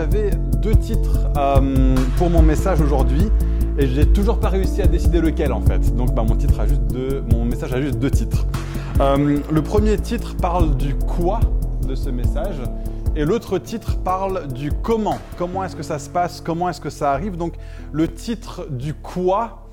[0.00, 0.30] j'avais
[0.62, 3.30] deux titres euh, pour mon message aujourd'hui
[3.76, 5.94] et j'ai toujours pas réussi à décider lequel en fait.
[5.94, 8.46] Donc bah, mon, titre a juste deux, mon message a juste deux titres.
[8.98, 11.40] Euh, le premier titre parle du quoi
[11.86, 12.62] de ce message
[13.14, 15.18] et l'autre titre parle du comment.
[15.36, 16.40] Comment est-ce que ça se passe?
[16.40, 17.36] Comment est-ce que ça arrive?
[17.36, 17.56] Donc
[17.92, 19.66] le titre du quoi,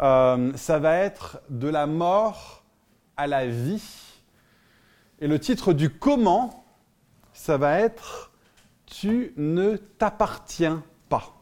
[0.00, 2.62] euh, ça va être de la mort
[3.16, 3.82] à la vie.
[5.18, 6.66] Et le titre du comment,
[7.32, 8.31] ça va être
[8.92, 11.34] tu ne t'appartiens pas.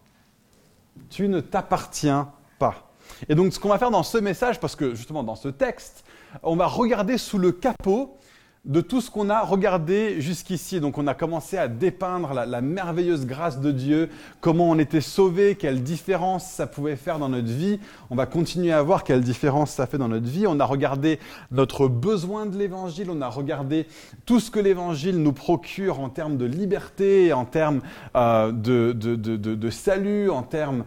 [1.09, 2.93] Tu ne t'appartiens pas.
[3.29, 6.05] Et donc ce qu'on va faire dans ce message, parce que justement dans ce texte,
[6.45, 8.17] on va regarder sous le capot
[8.67, 10.81] de tout ce qu'on a regardé jusqu'ici.
[10.81, 14.11] Donc on a commencé à dépeindre la, merveilleuse grâce de Dieu,
[14.41, 17.81] comment on était sauvé, quelle différence ça pouvait faire dans notre vie.
[18.11, 20.47] On va continuer à voir quelle différence ça fait dans notre vie.
[20.47, 21.19] On a regardé
[21.51, 23.87] notre besoin de l'évangile, on a regardé
[24.27, 27.81] tout ce que l'évangile nous procure en termes de liberté, en termes
[28.15, 30.85] euh, de, salut, en termes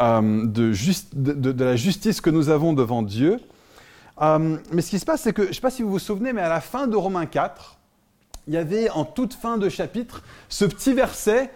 [0.00, 3.40] euh, de la justice que nous avons devant Dieu.
[4.20, 5.98] Euh, mais ce qui se passe, c'est que, je ne sais pas si vous vous
[5.98, 7.78] souvenez, mais à la fin de Romains 4,
[8.46, 11.50] il y avait en toute fin de chapitre ce petit verset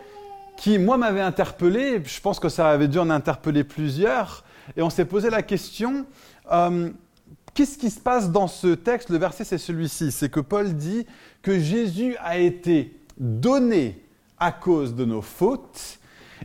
[0.57, 2.03] qui, moi, m'avait interpellé.
[2.05, 4.45] Je pense que ça avait dû en interpeller plusieurs.
[4.77, 6.07] Et on s'est posé la question,
[6.53, 6.91] euh,
[7.53, 9.11] qu'est-ce qui se passe dans ce texte?
[9.11, 10.13] Le verset, c'est celui-ci.
[10.13, 11.07] C'est que Paul dit
[11.43, 14.03] que Jésus a été donné
[14.39, 15.99] à cause de nos fautes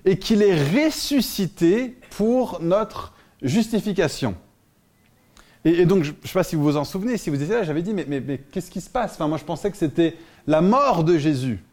[0.06, 4.36] et qu'il est ressuscité pour notre justification.
[5.66, 7.64] Et, donc, je ne sais pas si vous vous en souvenez, si vous étiez là,
[7.64, 9.14] j'avais dit, mais, mais, qu'est-ce qui se passe?
[9.14, 10.16] Enfin, Moi, je pensais que c'était
[10.48, 11.64] la mort de Jésus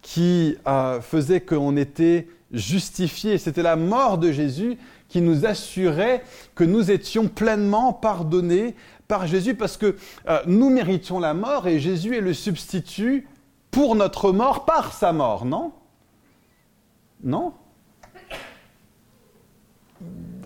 [0.00, 3.38] qui euh, faisait qu'on était justifié.
[3.38, 6.22] C'était la mort de Jésus qui nous assurait
[6.54, 8.74] que nous étions pleinement pardonnés
[9.08, 9.96] par Jésus parce que
[10.28, 13.28] euh, nous méritions la mort et Jésus est le substitut
[13.70, 15.72] pour notre mort par sa mort, non?
[17.22, 17.52] Non?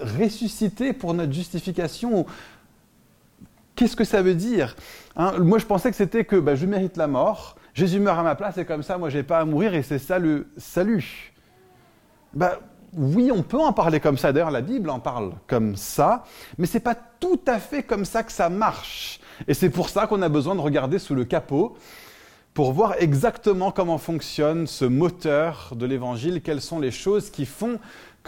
[0.01, 2.27] Ressuscité pour notre justification
[3.81, 4.77] Qu'est-ce que ça veut dire
[5.17, 5.39] hein?
[5.39, 8.35] Moi, je pensais que c'était que bah, je mérite la mort, Jésus meurt à ma
[8.35, 11.33] place et comme ça, moi, je n'ai pas à mourir et c'est ça le salut.
[12.35, 12.61] Bah,
[12.93, 14.35] oui, on peut en parler comme ça.
[14.35, 16.25] D'ailleurs, la Bible en parle comme ça,
[16.59, 19.19] mais ce n'est pas tout à fait comme ça que ça marche.
[19.49, 21.75] Et c'est pour ça qu'on a besoin de regarder sous le capot
[22.53, 27.79] pour voir exactement comment fonctionne ce moteur de l'évangile, quelles sont les choses qui font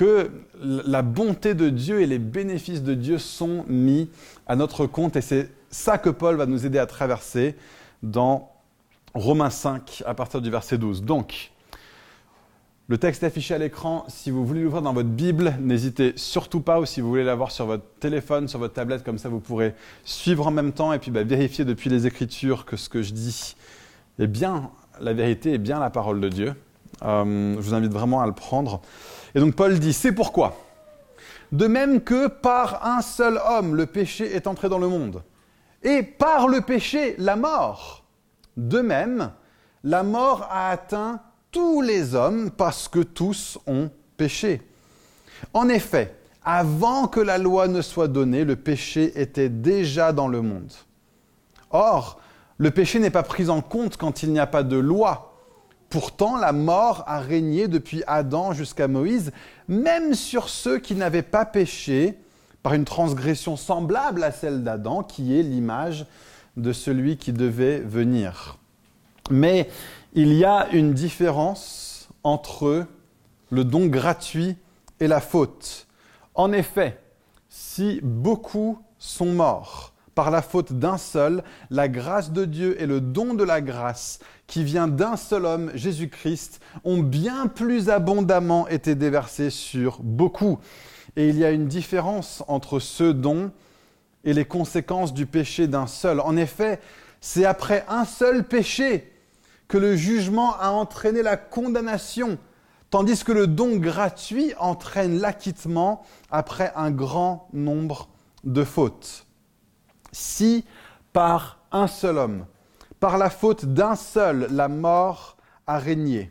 [0.02, 4.10] que la bonté de Dieu et les bénéfices de Dieu sont mis
[4.48, 5.14] à notre compte.
[5.14, 7.54] Et c'est ça que Paul va nous aider à traverser
[8.02, 8.50] dans
[9.14, 11.04] Romains 5 à partir du verset 12.
[11.04, 11.52] Donc,
[12.88, 14.04] le texte affiché à l'écran.
[14.08, 17.52] Si vous voulez l'ouvrir dans votre Bible, n'hésitez surtout pas, ou si vous voulez l'avoir
[17.52, 19.72] sur votre téléphone, sur votre tablette, comme ça vous pourrez
[20.04, 23.12] suivre en même temps et puis bah, vérifier depuis les Écritures que ce que je
[23.12, 23.54] dis
[24.18, 26.54] est bien la vérité, est bien la parole de Dieu.
[27.02, 28.80] Euh, je vous invite vraiment à le prendre.
[29.34, 30.56] Et donc Paul dit, c'est pourquoi?
[31.50, 35.22] De même que par un seul homme, le péché est entré dans le monde.
[35.82, 38.04] Et par le péché, la mort.
[38.56, 39.32] De même,
[39.84, 41.20] la mort a atteint
[41.50, 44.62] tous les hommes parce que tous ont péché.
[45.52, 50.40] En effet, avant que la loi ne soit donnée, le péché était déjà dans le
[50.40, 50.72] monde.
[51.70, 52.20] Or,
[52.58, 55.31] le péché n'est pas pris en compte quand il n'y a pas de loi.
[55.92, 59.30] Pourtant, la mort a régné depuis Adam jusqu'à Moïse,
[59.68, 62.16] même sur ceux qui n'avaient pas péché
[62.62, 66.06] par une transgression semblable à celle d'Adam, qui est l'image
[66.56, 68.56] de celui qui devait venir.
[69.30, 69.68] Mais
[70.14, 72.86] il y a une différence entre
[73.50, 74.56] le don gratuit
[74.98, 75.86] et la faute.
[76.34, 76.98] En effet,
[77.50, 83.00] si beaucoup sont morts, par la faute d'un seul, la grâce de Dieu et le
[83.00, 88.94] don de la grâce qui vient d'un seul homme, Jésus-Christ, ont bien plus abondamment été
[88.94, 90.58] déversés sur beaucoup.
[91.16, 93.50] Et il y a une différence entre ce don
[94.24, 96.20] et les conséquences du péché d'un seul.
[96.20, 96.80] En effet,
[97.20, 99.12] c'est après un seul péché
[99.68, 102.38] que le jugement a entraîné la condamnation,
[102.90, 108.08] tandis que le don gratuit entraîne l'acquittement après un grand nombre
[108.44, 109.26] de fautes
[110.12, 110.64] si
[111.12, 112.46] par un seul homme,
[113.00, 115.36] par la faute d'un seul, la mort
[115.66, 116.30] a régné,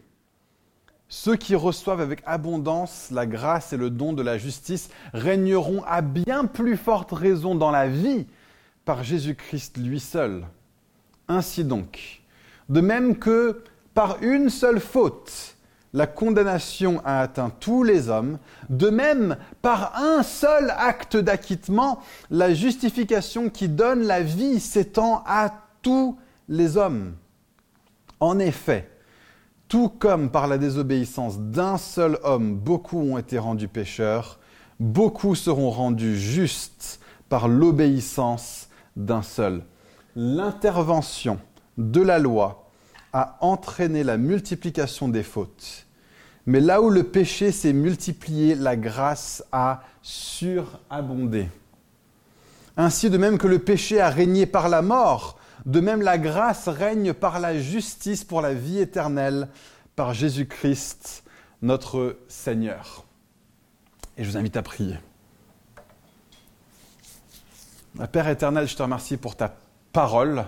[1.13, 6.01] ceux qui reçoivent avec abondance la grâce et le don de la justice régneront à
[6.01, 8.27] bien plus forte raison dans la vie
[8.85, 10.45] par Jésus-Christ lui seul.
[11.27, 12.21] Ainsi donc,
[12.69, 13.61] de même que
[13.93, 15.57] par une seule faute,
[15.93, 18.37] la condamnation a atteint tous les hommes,
[18.69, 21.99] de même, par un seul acte d'acquittement,
[22.29, 25.51] la justification qui donne la vie s'étend à
[25.81, 26.17] tous
[26.47, 27.15] les hommes.
[28.19, 28.91] En effet,
[29.71, 34.37] Tout comme par la désobéissance d'un seul homme, beaucoup ont été rendus pécheurs,
[34.81, 36.99] beaucoup seront rendus justes
[37.29, 38.67] par l'obéissance
[38.97, 39.63] d'un seul.
[40.17, 41.39] L'intervention
[41.77, 42.69] de la loi
[43.13, 45.85] a entraîné la multiplication des fautes.
[46.45, 51.49] Mais là où le péché s'est multiplié, la grâce a surabondé.
[52.77, 56.67] Ainsi, de même que le péché a régné par la mort, de même la grâce
[56.67, 59.49] règne par la justice pour la vie éternelle,
[59.95, 61.23] par Jésus-Christ,
[61.61, 63.05] notre Seigneur.
[64.17, 64.97] Et je vous invite à prier.
[68.11, 69.53] Père éternel, je te remercie pour ta
[69.91, 70.45] parole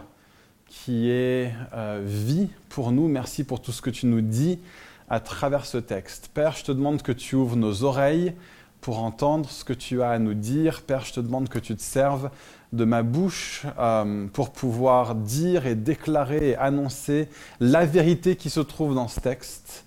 [0.73, 3.07] qui est euh, vie pour nous.
[3.07, 4.59] Merci pour tout ce que tu nous dis
[5.07, 6.31] à travers ce texte.
[6.33, 8.33] Père, je te demande que tu ouvres nos oreilles
[8.81, 10.81] pour entendre ce que tu as à nous dire.
[10.81, 12.31] Père, je te demande que tu te serves
[12.73, 17.29] de ma bouche euh, pour pouvoir dire et déclarer et annoncer
[17.59, 19.85] la vérité qui se trouve dans ce texte.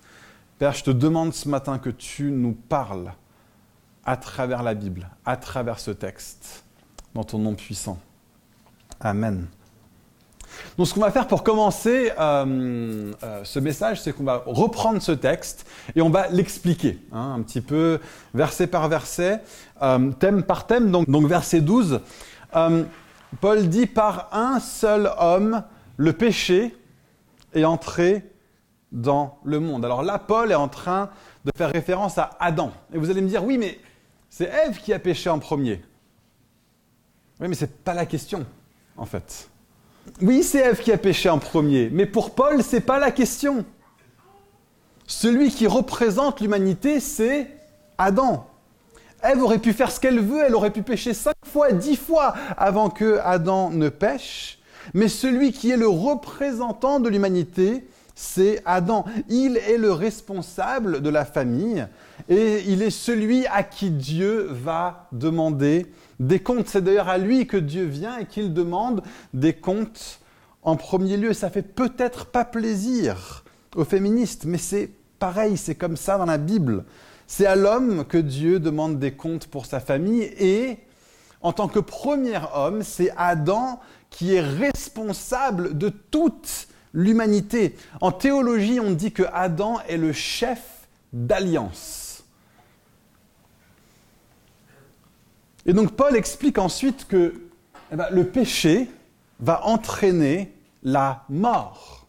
[0.61, 3.13] Père, je te demande ce matin que tu nous parles
[4.05, 6.65] à travers la Bible, à travers ce texte,
[7.13, 7.99] dans ton nom puissant.
[9.01, 9.49] Amen.
[10.77, 15.01] Donc ce qu'on va faire pour commencer euh, euh, ce message, c'est qu'on va reprendre
[15.01, 18.01] ce texte et on va l'expliquer hein, un petit peu
[18.35, 19.41] verset par verset,
[19.83, 20.91] euh, thème par thème.
[20.91, 22.01] Donc, donc verset 12,
[23.41, 25.63] Paul dit par un seul homme,
[25.97, 26.75] le péché
[27.55, 28.25] est entré
[28.93, 29.85] dans le monde.
[29.85, 31.11] Alors là, Paul est en train
[31.45, 32.73] de faire référence à Adam.
[32.93, 33.79] Et vous allez me dire, oui, mais
[34.31, 35.83] c'est Ève qui a péché en premier.
[37.41, 38.47] Oui, mais ce n'est pas la question,
[38.97, 39.49] en fait.
[40.23, 43.11] Oui, c'est Ève qui a péché en premier, mais pour Paul, ce n'est pas la
[43.11, 43.65] question.
[45.07, 47.51] Celui qui représente l'humanité, c'est
[47.99, 48.47] Adam.
[49.23, 52.35] Ève aurait pu faire ce qu'elle veut, elle aurait pu pécher cinq fois, dix fois
[52.57, 54.59] avant que Adam ne pêche,
[54.95, 59.05] mais celui qui est le représentant de l'humanité, c'est Adam.
[59.29, 61.87] Il est le responsable de la famille
[62.29, 65.87] et il est celui à qui Dieu va demander
[66.21, 66.69] des comptes.
[66.69, 69.03] C'est d'ailleurs à lui que Dieu vient et qu'il demande
[69.35, 70.21] des comptes
[70.63, 71.33] en premier lieu.
[71.33, 76.39] Ça fait peut-être pas plaisir aux féministes, mais c'est pareil, c'est comme ça dans la
[76.39, 76.85] Bible.
[77.27, 80.79] C'est à l'homme que Dieu demande des comptes pour sa famille et
[81.43, 83.81] en tant que premier homme, c'est Adam
[84.11, 87.77] qui est responsable de toute l'humanité.
[88.01, 92.06] En théologie, on dit que Adam est le chef d'alliance.
[95.67, 97.35] Et donc Paul explique ensuite que
[97.93, 98.89] eh ben, le péché
[99.41, 100.53] va entraîner
[100.83, 102.07] la mort.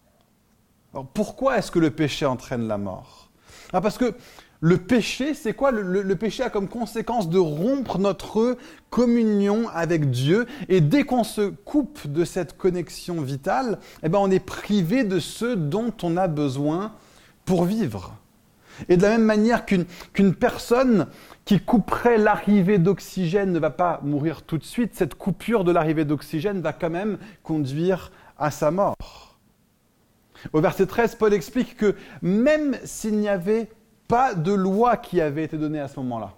[0.93, 3.29] Alors pourquoi est-ce que le péché entraîne la mort?
[3.73, 4.13] Ah, Parce que
[4.59, 5.69] le péché, c'est quoi?
[5.71, 8.57] Le, péché a comme conséquence de rompre notre
[8.89, 10.47] communion avec Dieu.
[10.67, 15.19] Et dès qu'on se coupe de cette connexion vitale, eh ben on est privé de
[15.19, 16.93] ce dont on a besoin
[17.45, 18.15] pour vivre.
[18.89, 21.07] Et de la même manière qu'une personne
[21.47, 26.03] qui couperait l'arrivée d'oxygène ne va pas mourir tout de suite, cette coupure de l'arrivée
[26.03, 29.37] d'oxygène va quand même conduire à sa mort.
[30.51, 33.69] Au verset 13, Paul explique que même s'il n'y avait
[34.09, 36.33] pas de loi qui avait été donnée à ce moment-là,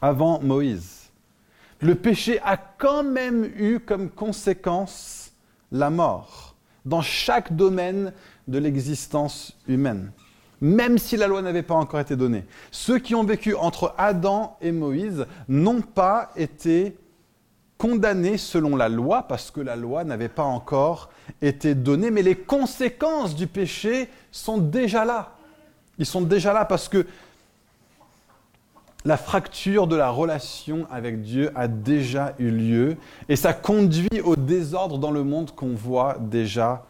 [0.00, 1.10] avant Moïse.
[1.82, 5.32] Le péché a quand même eu comme conséquence
[5.70, 6.56] la mort
[6.86, 8.14] dans chaque domaine
[8.48, 10.10] de l'existence humaine,
[10.60, 12.44] même si la loi n'avait pas encore été donnée.
[12.70, 16.96] Ceux qui ont vécu entre Adam et Moïse n'ont pas été
[17.78, 21.10] condamnés selon la loi, parce que la loi n'avait pas encore
[21.42, 25.32] été donnée, mais les conséquences du péché sont déjà là.
[25.98, 27.06] Ils sont déjà là parce que
[29.04, 32.96] la fracture de la relation avec Dieu a déjà eu lieu
[33.28, 36.84] et ça conduit au désordre dans le monde qu'on voit déjà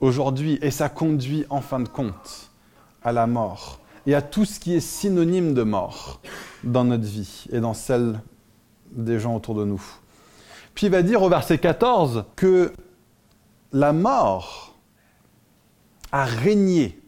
[0.00, 2.51] aujourd'hui et ça conduit en fin de compte
[3.04, 6.20] à la mort et à tout ce qui est synonyme de mort
[6.64, 8.20] dans notre vie et dans celle
[8.90, 9.82] des gens autour de nous.
[10.74, 12.72] Puis il va dire au verset 14 que
[13.72, 14.74] la mort
[16.10, 17.02] a régné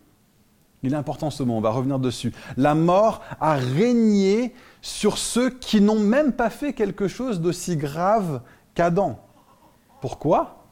[0.84, 2.34] il est important ce mot, on va revenir dessus.
[2.58, 8.42] La mort a régné sur ceux qui n'ont même pas fait quelque chose d'aussi grave
[8.74, 9.18] qu'Adam.
[10.02, 10.66] Pourquoi?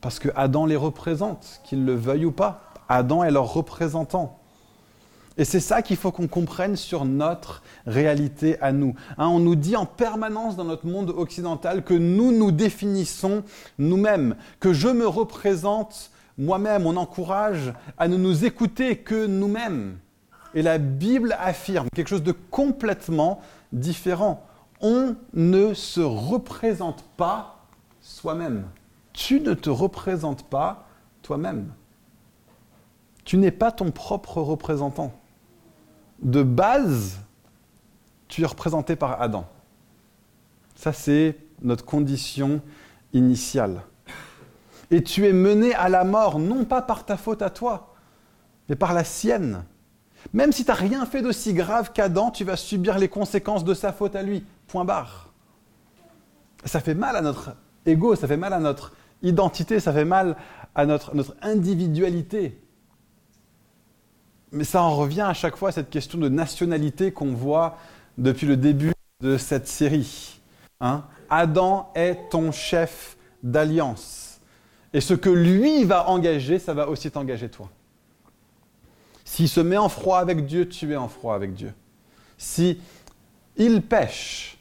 [0.00, 2.69] Parce que Adam les représente, qu'ils le veuillent ou pas.
[2.90, 4.40] Adam est leur représentant.
[5.38, 8.94] Et c'est ça qu'il faut qu'on comprenne sur notre réalité à nous.
[9.16, 13.44] Hein, on nous dit en permanence dans notre monde occidental que nous nous définissons
[13.78, 19.98] nous-mêmes, que je me représente moi-même, on encourage à ne nous écouter que nous-mêmes.
[20.54, 23.40] Et la Bible affirme quelque chose de complètement
[23.72, 24.44] différent.
[24.80, 27.66] On ne se représente pas
[28.00, 28.64] soi-même.
[29.12, 30.88] Tu ne te représentes pas
[31.22, 31.72] toi-même.
[33.30, 35.12] Tu n'es pas ton propre représentant.
[36.20, 37.20] De base,
[38.26, 39.46] tu es représenté par Adam.
[40.74, 42.60] Ça, c'est notre condition
[43.12, 43.82] initiale.
[44.90, 47.94] Et tu es mené à la mort, non pas par ta faute à toi,
[48.68, 49.62] mais par la sienne.
[50.32, 53.74] Même si tu n'as rien fait d'aussi grave qu'Adam, tu vas subir les conséquences de
[53.74, 54.44] sa faute à lui.
[54.66, 55.32] Point barre.
[56.64, 57.52] Ça fait mal à notre
[57.86, 60.36] ego, ça fait mal à notre identité, ça fait mal
[60.74, 62.60] à notre, notre individualité.
[64.52, 67.78] Mais ça en revient à chaque fois à cette question de nationalité qu'on voit
[68.18, 70.40] depuis le début de cette série.
[70.80, 71.04] Hein.
[71.28, 74.40] Adam est ton chef d'alliance.
[74.92, 77.68] Et ce que lui va engager, ça va aussi t'engager toi.
[79.24, 81.72] S'il se met en froid avec Dieu, tu es en froid avec Dieu.
[82.36, 82.80] Si
[83.56, 84.58] il pêche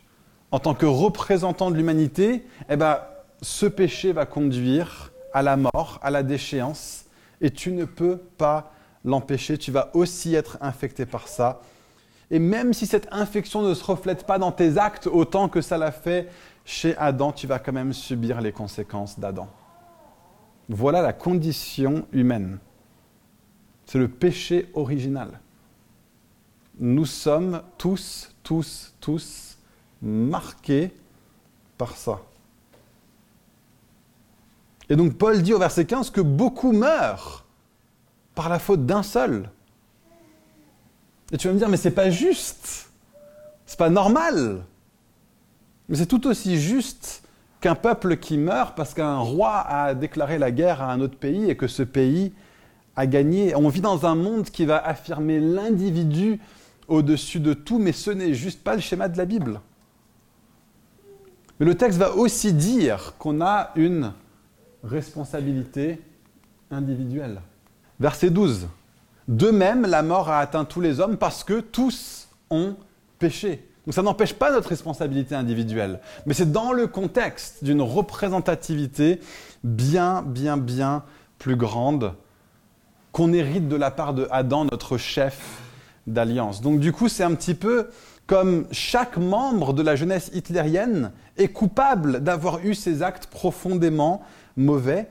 [0.52, 3.00] en tant que représentant de l'humanité, eh ben,
[3.42, 7.06] ce péché va conduire à la mort, à la déchéance,
[7.42, 8.74] et tu ne peux pas
[9.06, 11.62] l'empêcher, tu vas aussi être infecté par ça.
[12.32, 15.78] Et même si cette infection ne se reflète pas dans tes actes autant que ça
[15.78, 16.30] l'a fait
[16.66, 19.48] chez Adam, tu vas quand même subir les conséquences d'Adam.
[20.68, 22.60] Voilà la condition humaine.
[23.86, 25.40] C'est le péché original.
[26.80, 29.58] Nous sommes tous, tous, tous
[30.02, 30.92] marqués
[31.78, 32.22] par ça.
[34.90, 37.46] Et donc Paul dit au verset 15 que beaucoup meurent
[38.40, 39.50] par la faute d'un seul.
[41.34, 42.90] Et tu vas me dire, mais c'est pas juste.
[43.66, 44.64] C'est pas normal.
[45.90, 47.22] Mais c'est tout aussi juste
[47.60, 51.50] qu'un peuple qui meurt parce qu'un roi a déclaré la guerre à un autre pays
[51.50, 52.32] et que ce pays
[52.96, 53.56] a gagné.
[53.56, 56.40] On vit dans un monde qui va affirmer l'individu
[56.88, 59.60] au-dessus de tout, mais ce n'est juste pas le schéma de la Bible.
[61.60, 64.14] Mais le texte va aussi dire qu'on a une
[64.82, 66.02] responsabilité
[66.72, 67.42] individuelle.
[68.00, 68.68] Verset 12.
[69.28, 72.76] De même, la mort a atteint tous les hommes parce que tous ont
[73.20, 73.68] péché.
[73.86, 79.20] Donc ça n'empêche pas notre responsabilité individuelle, mais c'est dans le contexte d'une représentativité
[79.64, 81.04] bien, bien, bien
[81.38, 82.14] plus grande
[83.12, 85.60] qu'on hérite de la part de Adam, notre chef
[86.06, 86.62] d'alliance.
[86.62, 87.90] Donc du coup, c'est un petit peu
[88.28, 94.22] comme chaque membre de la jeunesse hitlérienne est coupable d'avoir eu ces actes profondément
[94.58, 95.08] mauvais.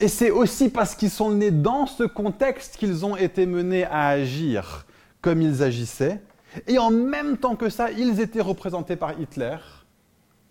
[0.00, 4.08] Et c'est aussi parce qu'ils sont nés dans ce contexte qu'ils ont été menés à
[4.08, 4.86] agir
[5.20, 6.20] comme ils agissaient.
[6.66, 9.56] Et en même temps que ça, ils étaient représentés par Hitler,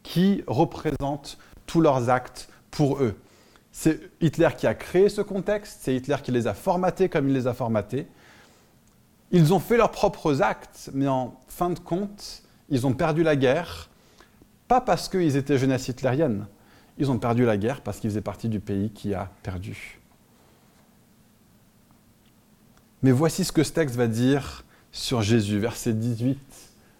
[0.03, 3.15] qui représente tous leurs actes pour eux.
[3.71, 7.33] C'est Hitler qui a créé ce contexte, c'est Hitler qui les a formatés comme il
[7.33, 8.07] les a formatés.
[9.31, 13.35] Ils ont fait leurs propres actes, mais en fin de compte, ils ont perdu la
[13.35, 13.89] guerre,
[14.67, 16.47] pas parce qu'ils étaient jeunesse hitlérienne,
[16.97, 19.99] ils ont perdu la guerre parce qu'ils faisaient partie du pays qui a perdu.
[23.03, 26.37] Mais voici ce que ce texte va dire sur Jésus, versets 18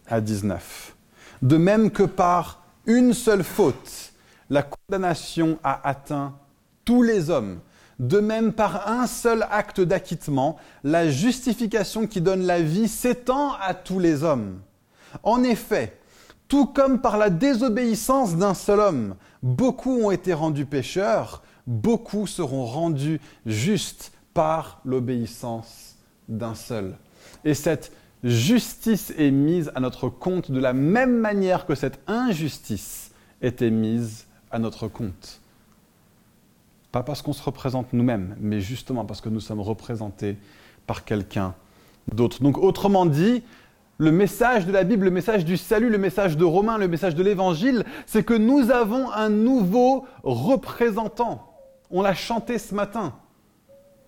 [0.08, 0.96] à 19.
[1.42, 4.14] De même que par une seule faute,
[4.50, 6.36] la condamnation a atteint
[6.86, 7.60] tous les hommes.
[8.00, 13.76] De même, par un seul acte d'acquittement, la justification qui donne la vie s'étend à
[13.76, 14.60] tous les hommes.
[15.22, 16.01] En effet,
[16.52, 22.66] tout comme par la désobéissance d'un seul homme, beaucoup ont été rendus pécheurs, beaucoup seront
[22.66, 25.96] rendus justes par l'obéissance
[26.28, 26.98] d'un seul.
[27.46, 27.94] Et cette
[28.26, 34.26] justice est mise à notre compte de la même manière que cette injustice était mise
[34.52, 35.40] à notre compte.
[36.92, 40.36] Pas parce qu'on se représente nous-mêmes, mais justement parce que nous sommes représentés
[40.86, 41.56] par quelqu'un
[42.14, 42.44] d'autre.
[42.44, 43.42] Donc autrement dit,
[44.02, 47.14] le message de la Bible, le message du salut, le message de Romains, le message
[47.14, 51.54] de l'Évangile, c'est que nous avons un nouveau représentant.
[51.92, 53.14] On l'a chanté ce matin.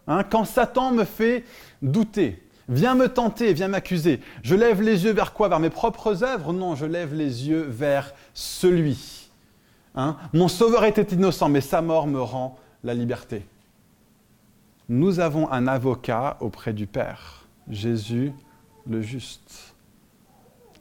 [0.07, 1.43] Hein, quand Satan me fait
[1.83, 5.47] douter, vient me tenter, vient m'accuser, je lève les yeux vers quoi?
[5.47, 6.53] Vers mes propres œuvres?
[6.53, 9.29] Non, je lève les yeux vers celui.
[9.93, 13.45] Hein, mon sauveur était innocent, mais sa mort me rend la liberté.
[14.89, 18.33] Nous avons un avocat auprès du Père, Jésus
[18.89, 19.72] le juste.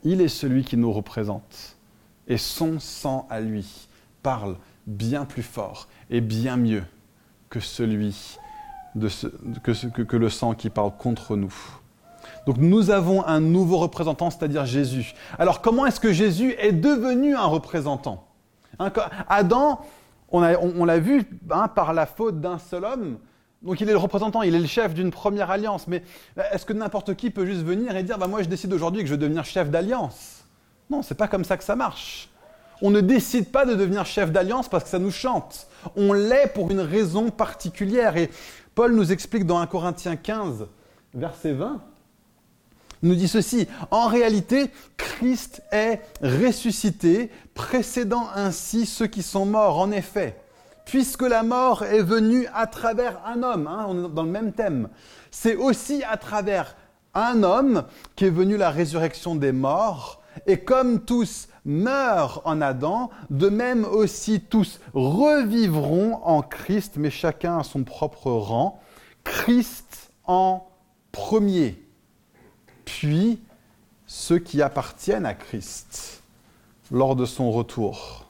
[0.04, 1.76] Il est celui qui nous représente.
[2.28, 3.88] Et son sang à lui
[4.23, 4.56] parle
[4.87, 6.85] bien plus fort et bien mieux
[7.50, 8.38] que celui
[9.62, 11.54] que le sang qui parle contre nous.
[12.47, 15.14] Donc nous avons un nouveau représentant, c'est-à-dire Jésus.
[15.38, 18.26] Alors comment est-ce que Jésus est devenu un représentant?
[18.78, 18.92] Hein,
[19.28, 19.80] Adam,
[20.30, 23.18] on, l'a vu hein, par la faute d'un seul homme.
[23.62, 25.87] Donc il est le représentant, il est le chef d'une première alliance.
[25.87, 26.02] Mais
[26.52, 29.07] est-ce que n'importe qui peut juste venir et dire bah, Moi je décide aujourd'hui que
[29.07, 30.45] je veux devenir chef d'alliance?
[30.90, 32.28] Non, c'est pas comme ça que ça marche.
[32.83, 35.69] On ne décide pas de devenir chef d'alliance parce que ça nous chante.
[35.95, 38.16] On l'est pour une raison particulière.
[38.16, 38.28] Et
[38.75, 40.66] Paul nous explique dans 1 Corinthiens 15,
[41.14, 41.81] verset 20,
[43.02, 49.78] il nous dit ceci, en réalité, Christ est ressuscité, précédant ainsi ceux qui sont morts.
[49.78, 50.37] En effet,
[50.92, 54.90] puisque la mort est venue à travers un homme, hein, dans le même thème,
[55.30, 56.76] c'est aussi à travers
[57.14, 57.84] un homme
[58.14, 63.87] qui est venu la résurrection des morts, et comme tous meurent en Adam, de même
[63.87, 68.78] aussi tous revivront en Christ, mais chacun à son propre rang.
[69.25, 70.68] Christ en
[71.11, 71.82] premier,
[72.84, 73.40] puis
[74.06, 76.22] ceux qui appartiennent à Christ
[76.90, 78.21] lors de son retour.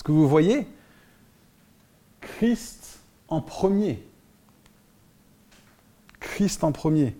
[0.00, 0.66] Est-ce que vous voyez
[2.22, 4.02] Christ en premier.
[6.20, 7.14] Christ en premier.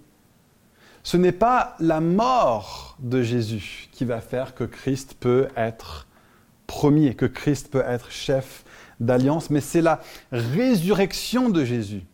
[1.03, 6.07] Ce n'est pas la mort de Jésus qui va faire que Christ peut être
[6.67, 8.65] premier, que Christ peut être chef
[8.99, 10.01] d'alliance, mais c'est la
[10.33, 12.05] résurrection de Jésus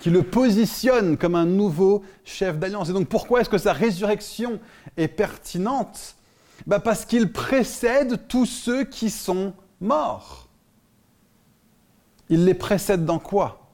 [0.00, 2.88] qui le positionne comme un nouveau chef d'alliance.
[2.88, 4.60] Et donc pourquoi est-ce que sa résurrection
[4.96, 6.14] est pertinente
[6.66, 10.48] bah, Parce qu'il précède tous ceux qui sont morts.
[12.28, 13.68] Il les précède dans quoi?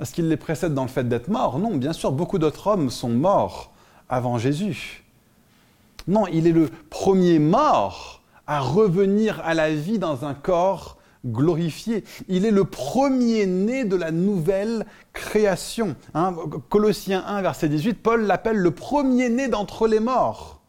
[0.00, 2.90] Est-ce qu'il les précède dans le fait d'être mort Non, bien sûr, beaucoup d'autres hommes
[2.90, 3.72] sont morts
[4.08, 5.04] avant Jésus.
[6.06, 12.04] Non, il est le premier mort à revenir à la vie dans un corps glorifié.
[12.28, 15.96] Il est le premier-né de la nouvelle création.
[16.12, 16.34] Hein,
[16.68, 20.60] Colossiens 1, verset 18, Paul l'appelle le premier-né d'entre les morts.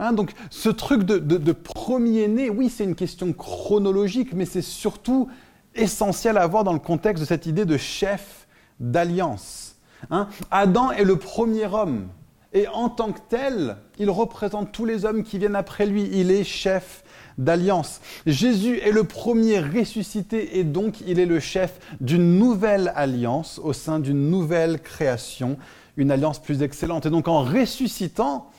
[0.00, 5.28] Hein, donc ce truc de, premier-né, oui, c'est une question chronologique, mais c'est surtout
[5.74, 8.48] essentiel à voir dans le contexte de cette idée de chef
[8.80, 9.76] d'alliance.
[10.10, 10.28] Hein.
[10.50, 12.08] Adam est le premier homme.
[12.54, 16.08] Et en tant que tel, il représente tous les hommes qui viennent après lui.
[16.12, 17.04] Il est chef
[17.36, 18.00] d'alliance.
[18.26, 23.74] Jésus est le premier ressuscité et donc il est le chef d'une nouvelle alliance au
[23.74, 25.58] sein d'une nouvelle création,
[25.98, 27.04] une alliance plus excellente.
[27.04, 28.50] Et donc en ressuscitant,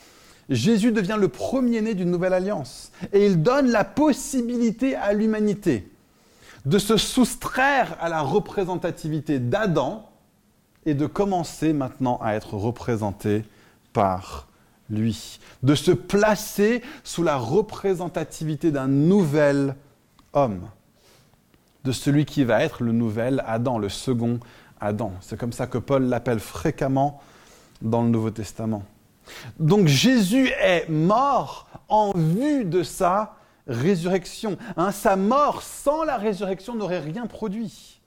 [0.51, 2.91] Jésus devient le premier-né d'une nouvelle alliance.
[3.13, 5.89] Et il donne la possibilité à l'humanité
[6.65, 10.07] de se soustraire à la représentativité d'Adam
[10.85, 13.43] et de commencer maintenant à être représenté
[13.93, 14.47] par
[14.89, 19.75] lui, de se placer sous la représentativité d'un nouvel
[20.33, 20.67] homme,
[21.83, 24.39] de celui qui va être le nouvel Adam, le second
[24.81, 25.13] Adam.
[25.21, 27.21] C'est comme ça que Paul l'appelle fréquemment
[27.81, 28.83] dans le Nouveau Testament.
[29.59, 33.35] Donc Jésus est mort en vue de ça
[33.67, 34.57] résurrection.
[34.77, 38.01] Hein, sa mort sans la résurrection n'aurait rien produit.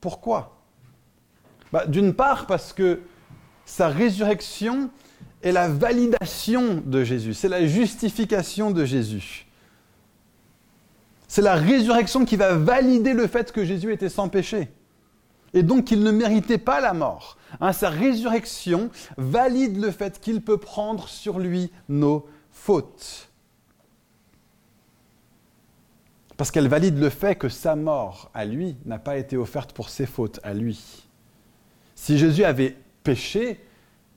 [0.00, 0.56] Pourquoi?
[1.72, 3.00] Bah, D'une part parce que
[3.64, 4.90] sa résurrection
[5.42, 9.46] est la validation de Jésus, c'est la justification de Jésus.
[11.28, 14.68] C'est la résurrection qui va valider le fait que Jésus était sans péché.
[15.52, 17.36] Et donc qu'il ne méritait pas la mort.
[17.60, 23.28] Hein, sa résurrection valide le fait qu'il peut prendre sur lui nos fautes
[26.36, 29.88] parce qu'elle valide le fait que sa mort à lui n'a pas été offerte pour
[29.88, 31.06] ses fautes à lui.
[31.94, 33.60] Si Jésus avait péché,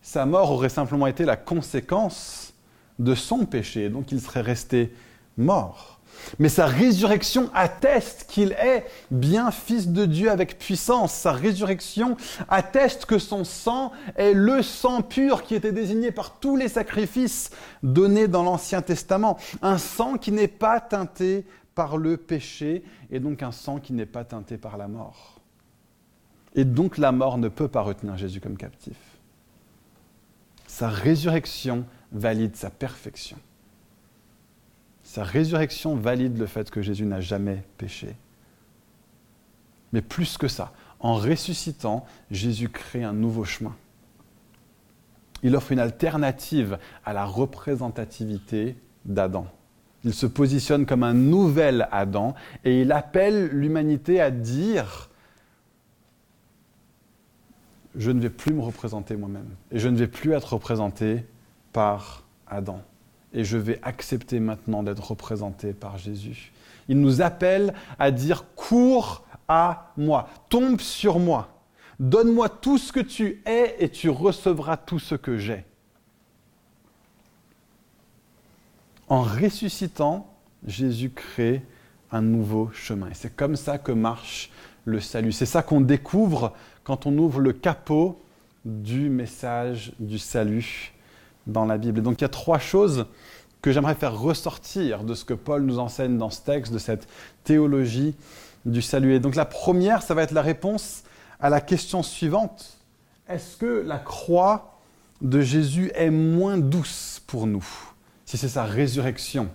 [0.02, 2.54] sa mort aurait simplement été la conséquence
[2.98, 4.94] de son péché, donc il serait resté
[5.38, 5.97] mort.
[6.40, 11.14] Mais sa résurrection atteste qu'il est bien fils de Dieu avec puissance.
[11.14, 12.18] Sa résurrection
[12.50, 17.52] atteste que son sang est le sang pur qui était désigné par tous les sacrifices
[17.84, 19.38] donnés dans l'Ancien Testament.
[19.62, 24.06] Un sang qui n'est pas teinté par le péché et donc un sang qui n'est
[24.06, 25.40] pas teinté par la mort.
[26.56, 28.98] Et donc la mort ne peut pas retenir Jésus comme captif.
[30.66, 33.38] Sa résurrection valide sa perfection.
[35.18, 38.16] Sa résurrection valide le fait que Jésus n'a jamais péché.
[39.92, 43.76] Mais plus que ça, en ressuscitant, Jésus crée un nouveau chemin.
[45.42, 48.76] Il offre une alternative à la représentativité
[49.06, 49.48] d'Adam.
[50.04, 55.10] Il se positionne comme un nouvel Adam et il appelle l'humanité à dire
[57.96, 61.26] je ne vais plus me représenter moi-même et je ne vais plus être représenté
[61.74, 62.84] par Adam
[63.34, 66.52] et je vais accepter maintenant d'être représenté par Jésus.
[66.90, 71.50] Il nous appelle à dire cours à moi, tombe sur moi,
[72.00, 75.66] donne-moi tout ce que tu es et tu recevras tout ce que j'ai.
[79.10, 80.34] En ressuscitant,
[80.66, 81.62] Jésus crée
[82.12, 83.10] un nouveau chemin.
[83.10, 84.50] Et c'est comme ça que marche
[84.86, 85.32] le salut.
[85.32, 88.22] C'est ça qu'on découvre quand on ouvre le capot
[88.66, 90.94] du message du salut
[91.48, 92.00] dans la Bible.
[92.00, 93.06] Et donc il y a trois choses
[93.62, 97.08] que j'aimerais faire ressortir de ce que Paul nous enseigne dans ce texte, de cette
[97.44, 98.16] théologie
[98.66, 99.16] du salut.
[99.16, 101.04] Et donc la première, ça va être la réponse
[101.40, 102.78] à la question suivante.
[103.28, 104.80] Est-ce que la croix
[105.22, 107.66] de Jésus est moins douce pour nous
[108.26, 109.50] si c'est sa résurrection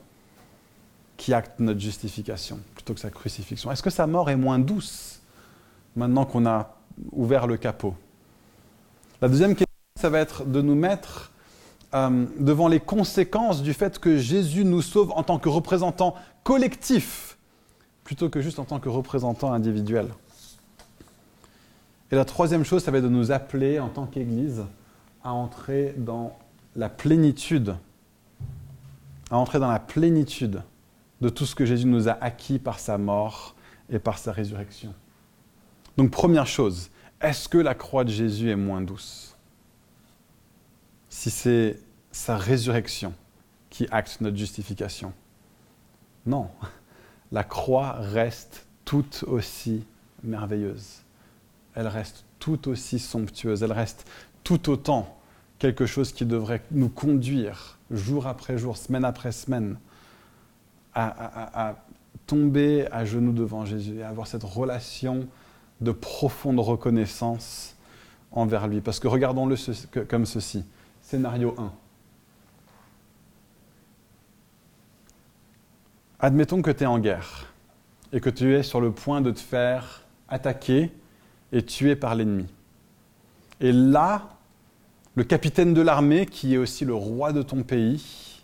[1.16, 3.70] qui acte notre justification plutôt que sa crucifixion?
[3.70, 5.20] Est-ce que sa mort est moins douce
[5.96, 6.76] maintenant qu'on a
[7.12, 7.94] ouvert le capot?
[9.20, 9.66] La deuxième question,
[10.00, 11.31] ça va être de nous mettre
[11.94, 17.36] euh, devant les conséquences du fait que Jésus nous sauve en tant que représentant collectif
[18.04, 20.08] plutôt que juste en tant que représentant individuel.
[22.10, 24.64] Et la troisième chose, ça va être de nous appeler en tant qu'Église
[25.24, 26.36] à entrer dans
[26.76, 27.76] la plénitude,
[29.30, 30.62] à entrer dans la plénitude
[31.20, 33.54] de tout ce que Jésus nous a acquis par sa mort
[33.88, 34.92] et par sa résurrection.
[35.96, 39.31] Donc première chose, est-ce que la croix de Jésus est moins douce?
[41.12, 41.78] Si c'est
[42.10, 43.12] sa résurrection
[43.68, 45.12] qui acte notre justification.
[46.24, 46.48] Non,
[47.32, 49.84] la croix reste tout aussi
[50.22, 51.02] merveilleuse.
[51.74, 53.62] Elle reste tout aussi somptueuse.
[53.62, 54.08] Elle reste
[54.42, 55.18] tout autant
[55.58, 59.78] quelque chose qui devrait nous conduire jour après jour, semaine après semaine,
[60.94, 61.76] à,
[62.26, 65.28] tomber à genoux devant Jésus et à avoir cette relation
[65.82, 67.76] de profonde reconnaissance
[68.30, 68.80] envers lui.
[68.80, 69.56] Parce que regardons-le
[70.06, 70.64] comme ceci.
[71.12, 71.70] Scénario 1.
[76.20, 77.52] Admettons que tu es en guerre
[78.14, 80.90] et que tu es sur le point de te faire attaquer
[81.52, 82.46] et tuer par l'ennemi.
[83.60, 84.30] Et là,
[85.14, 88.42] le capitaine de l'armée, qui est aussi le roi de ton pays,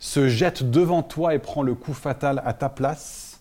[0.00, 3.40] se jette devant toi et prend le coup fatal à ta place.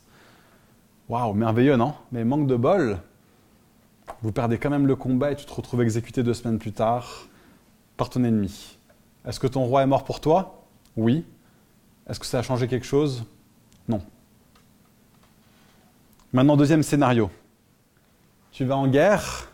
[1.09, 1.95] Waouh, merveilleux, non?
[2.11, 2.99] Mais manque de bol.
[4.21, 7.27] Vous perdez quand même le combat et tu te retrouves exécuté deux semaines plus tard
[7.97, 8.77] par ton ennemi.
[9.25, 10.63] Est-ce que ton roi est mort pour toi?
[10.95, 11.25] Oui.
[12.07, 13.25] Est-ce que ça a changé quelque chose?
[13.89, 14.01] Non.
[16.31, 17.29] Maintenant, deuxième scénario.
[18.51, 19.51] Tu vas en guerre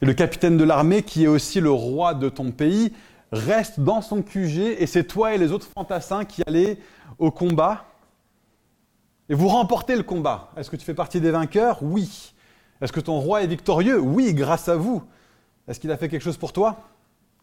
[0.00, 2.92] et le capitaine de l'armée, qui est aussi le roi de ton pays,
[3.32, 6.78] reste dans son QG et c'est toi et les autres fantassins qui allez
[7.18, 7.84] au combat.
[9.28, 10.50] Et vous remportez le combat.
[10.56, 11.82] Est-ce que tu fais partie des vainqueurs?
[11.82, 12.32] Oui.
[12.80, 13.98] Est-ce que ton roi est victorieux?
[13.98, 15.02] Oui, grâce à vous.
[15.66, 16.78] Est-ce qu'il a fait quelque chose pour toi?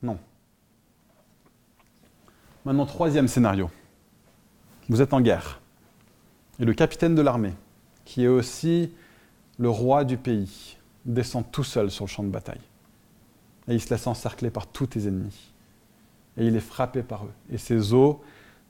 [0.06, 0.20] Non.
[2.64, 3.72] Maintenant, troisième scénario.
[4.88, 5.62] Vous êtes en guerre.
[6.60, 7.56] Et le capitaine de l'armée,
[8.06, 8.94] qui est aussi
[9.58, 12.62] le roi du pays, descend tout seul sur le champ de bataille.
[13.68, 15.52] Et il se laisse encercler par tous tes ennemis.
[16.38, 17.34] Et il est frappé par eux.
[17.52, 18.18] Et ses os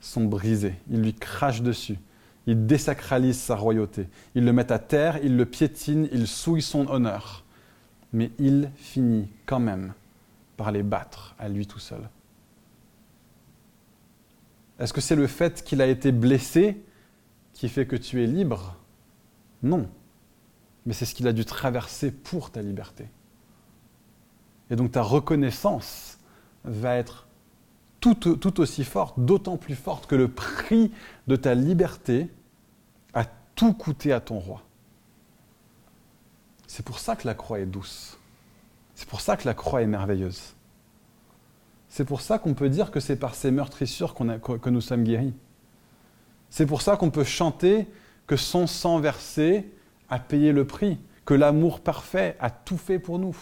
[0.00, 0.76] sont brisés.
[0.90, 1.98] Il lui crache dessus.
[2.46, 4.08] Il désacralise sa royauté.
[4.34, 7.44] Il le met à terre, il le piétine, il souille son honneur.
[8.14, 9.92] Mais il finit quand même
[10.56, 12.08] par les battre à lui tout seul.
[14.78, 16.82] Est-ce que c'est le fait qu'il a été blessé
[17.52, 18.76] qui fait que tu es libre?
[19.62, 19.88] Non.
[20.84, 23.08] Mais c'est ce qu'il a dû traverser pour ta liberté.
[24.70, 26.18] Et donc ta reconnaissance
[26.64, 27.26] va être
[28.00, 30.92] tout, aussi forte, d'autant plus forte que le prix
[31.26, 32.30] de ta liberté
[33.14, 34.62] a tout coûté à ton roi.
[36.68, 38.15] C'est pour ça que la croix est douce.
[38.96, 40.54] C'est pour ça que la croix est merveilleuse.
[41.88, 45.34] C'est pour ça qu'on peut dire que c'est par ces meurtrissures que nous sommes guéris.
[46.50, 47.86] C'est pour ça qu'on peut chanter
[48.26, 49.70] que son sang versé
[50.08, 53.36] a payé le prix, que l'amour parfait a tout fait pour nous.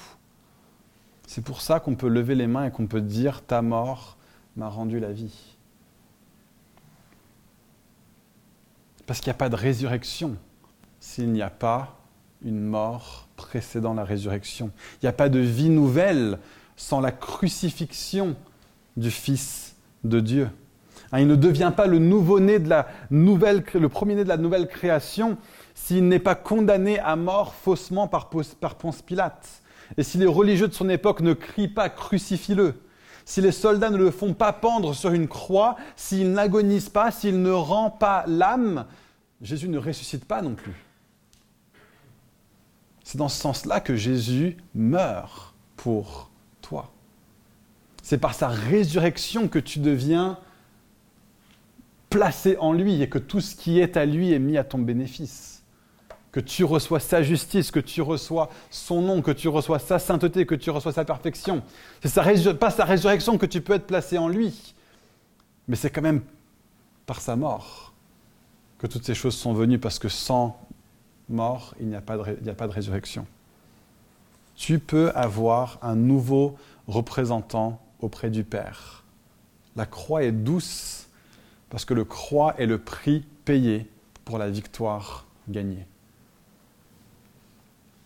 [1.27, 4.17] C'est pour ça qu'on peut lever les mains et qu'on peut dire ta mort
[4.57, 5.57] m'a rendu la vie.
[9.07, 10.37] Parce qu'il n'y a pas de résurrection
[10.99, 11.97] s'il n'y a pas
[12.43, 14.71] une mort précédant la résurrection.
[14.95, 16.39] Il n'y a pas de vie nouvelle
[16.77, 18.37] sans la crucifixion
[18.97, 20.49] du Fils de Dieu.
[21.13, 24.69] Hein, il ne devient pas le nouveau-né de la nouvelle, le premier-né de la nouvelle
[24.69, 25.37] création
[25.75, 29.63] s'il n'est pas condamné à mort faussement par, par Ponce Pilate.
[29.97, 32.75] Et si les religieux de son époque ne crient pas crucifie-le,
[33.25, 37.43] si les soldats ne le font pas pendre sur une croix, s'il n'agonise pas, s'il
[37.43, 38.87] ne rend pas l'âme,
[39.41, 40.84] Jésus ne ressuscite pas non plus.
[43.05, 46.31] C'est dans ce sens-là que Jésus meurt pour
[46.63, 46.91] toi.
[48.03, 50.39] C'est par sa résurrection que tu deviens
[52.11, 54.79] placé en lui et que tout ce qui est à lui est mis à ton
[54.79, 55.63] bénéfice.
[56.33, 60.47] Que tu reçois sa justice, que tu reçois son nom, que tu reçois sa sainteté,
[60.47, 61.63] que tu reçois sa perfection.
[62.03, 64.75] C'est pas sa résurrection que tu peux être placé en lui,
[65.69, 66.23] mais c'est quand même
[67.07, 67.93] par sa mort
[68.79, 70.61] que toutes ces choses sont venues, parce que sans
[71.29, 73.27] mort, il n'y a, pas de, résurrection.
[74.57, 76.57] Tu peux avoir un nouveau
[76.87, 79.05] représentant auprès du Père.
[79.77, 81.09] La croix est douce
[81.71, 83.91] parce que le croix est le prix payé
[84.25, 85.87] pour la victoire gagnée.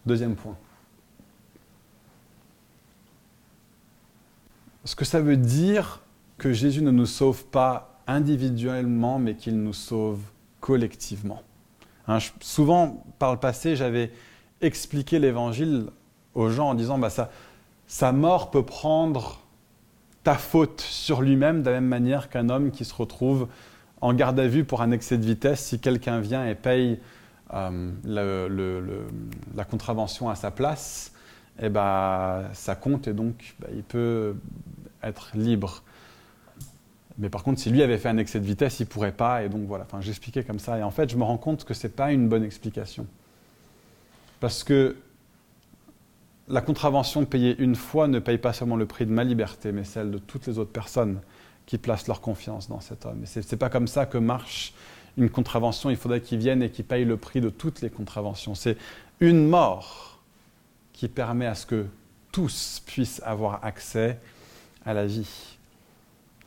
[0.07, 0.57] Deuxième point.
[4.85, 6.01] Ce que ça veut dire
[6.39, 10.21] que Jésus ne nous sauve pas individuellement, mais qu'il nous sauve
[10.61, 11.43] collectivement.
[12.09, 14.11] Hein, souvent, par le passé, j'avais
[14.61, 15.87] expliqué l'évangile
[16.35, 17.11] aux gens en disant bah,
[17.87, 19.41] sa mort peut prendre
[20.25, 23.49] ta faute sur lui-même de la même manière qu'un homme qui se retrouve
[24.01, 26.99] en garde à vue pour un excès de vitesse, si quelqu'un vient et paye
[27.55, 27.93] euh,
[29.55, 31.13] la contravention à sa place,
[31.61, 31.71] eh
[32.53, 34.37] ça compte et donc bah, il peut
[35.03, 35.83] être libre.
[37.19, 39.43] Mais par contre, si lui avait fait un excès de vitesse, il ne pourrait pas.
[39.43, 40.79] Et donc voilà, enfin, j'expliquais comme ça.
[40.79, 43.07] Et en fait, je me rends compte que ce n'est pas une bonne explication.
[44.41, 44.97] Parce que
[46.47, 49.85] la contravention payée une fois ne paye pas seulement le prix de ma liberté, mais
[49.85, 51.21] celle de toutes les autres personnes
[51.67, 53.23] qui placent leur confiance dans cet homme.
[53.25, 54.73] Et ce n'est pas comme ça que marche
[55.17, 55.91] une contravention.
[55.91, 58.55] Il faudrait qu'il vienne et qu'il paye le prix de toutes les contraventions.
[58.55, 58.79] C'est
[59.21, 60.21] une mort
[60.93, 61.87] qui permet à ce que
[62.33, 64.19] tous puissent avoir accès
[64.87, 65.58] à la vie.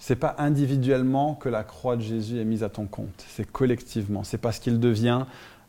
[0.02, 4.24] C'est pas individuellement que la croix de Jésus est mise à ton compte, c'est collectivement.
[4.24, 5.26] C'est parce qu'il devient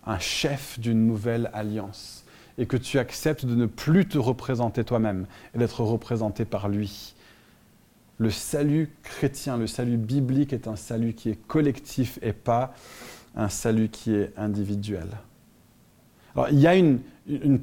[0.07, 2.25] un chef d'une nouvelle alliance
[2.57, 7.15] et que tu acceptes de ne plus te représenter toi-même et d'être représenté par lui.
[8.17, 12.73] Le salut chrétien, le salut biblique est un salut qui est collectif et pas
[13.37, 15.09] un salut qui est individuel.
[16.35, 17.01] Alors, il y a une,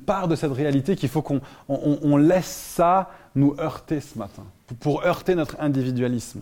[0.06, 4.44] part de cette réalité qu'il faut qu'on laisse ça nous heurter ce matin,
[4.80, 6.42] pour heurter notre individualisme.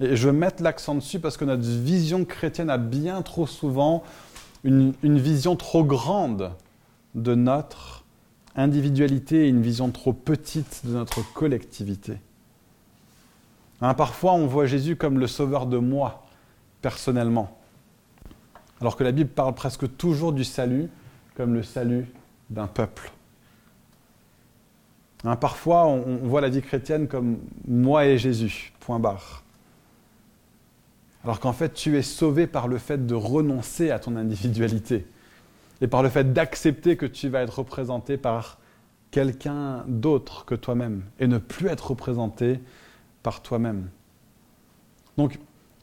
[0.00, 4.02] Et je veux mettre l'accent dessus parce que notre vision chrétienne a bien trop souvent
[4.64, 6.52] une, vision trop grande
[7.14, 8.04] de notre
[8.56, 12.18] individualité et une vision trop petite de notre collectivité.
[13.82, 16.26] Hein, parfois, on voit Jésus comme le sauveur de moi,
[16.82, 17.56] personnellement,
[18.80, 20.88] alors que la Bible parle presque toujours du salut
[21.36, 22.06] comme le salut
[22.50, 23.12] d'un peuple.
[25.24, 29.42] Hein, parfois, on, voit la vie chrétienne comme moi et Jésus, point barre.
[31.24, 35.06] Alors qu'en fait, tu es sauvé par le fait de renoncer à ton individualité
[35.80, 38.58] et par le fait d'accepter que tu vas être représenté par
[39.10, 42.60] quelqu'un d'autre que toi-même et ne plus être représenté
[43.22, 43.88] par toi-même.
[45.16, 45.38] Donc,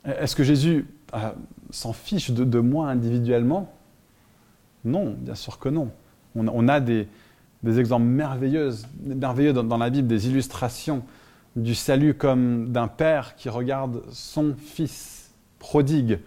[0.06, 1.32] est-ce que Jésus euh,
[1.70, 3.74] s'en fiche de, moi individuellement?
[4.86, 5.92] Non, bien sûr que non.
[6.36, 7.08] On, a des,
[7.66, 8.72] exemples merveilleux,
[9.04, 11.04] merveilleux dans la Bible, des illustrations
[11.56, 15.17] du salut comme d'un père qui regarde son fils
[15.60, 16.20] prodigue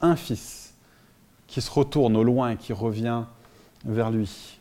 [0.00, 0.74] un fils
[1.46, 3.24] qui se retourne au loin et qui revient
[3.84, 4.58] vers lui.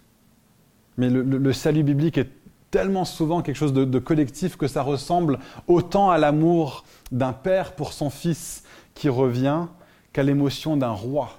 [0.98, 2.30] Mais le, salut biblique est
[2.70, 7.94] tellement souvent quelque chose de, collectif que ça ressemble autant à l'amour d'un père pour
[7.94, 9.68] son fils qui revient
[10.14, 11.32] qu'à l'émotion d'un roi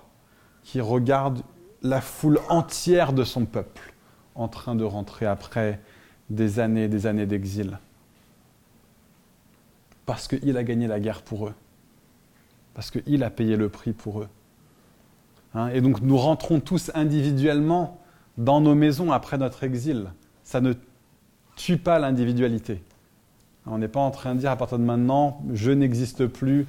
[0.63, 1.43] qui regarde
[1.83, 3.93] la foule entière de son peuple
[4.35, 5.81] en train de rentrer après
[6.31, 7.79] des années et des années d'exil.
[10.07, 11.55] Parce qu'il a gagné la guerre pour eux
[12.75, 14.29] parce qu'il a payé le prix pour eux.
[15.55, 18.01] Hein, et donc nous rentrons tous individuellement
[18.39, 20.11] dans nos maisons après notre exil.
[20.43, 20.73] Ça ne
[21.57, 22.83] tue pas l'individualité.
[23.67, 26.67] On n'est pas en train de dire à partir de maintenant, je n'existe plus,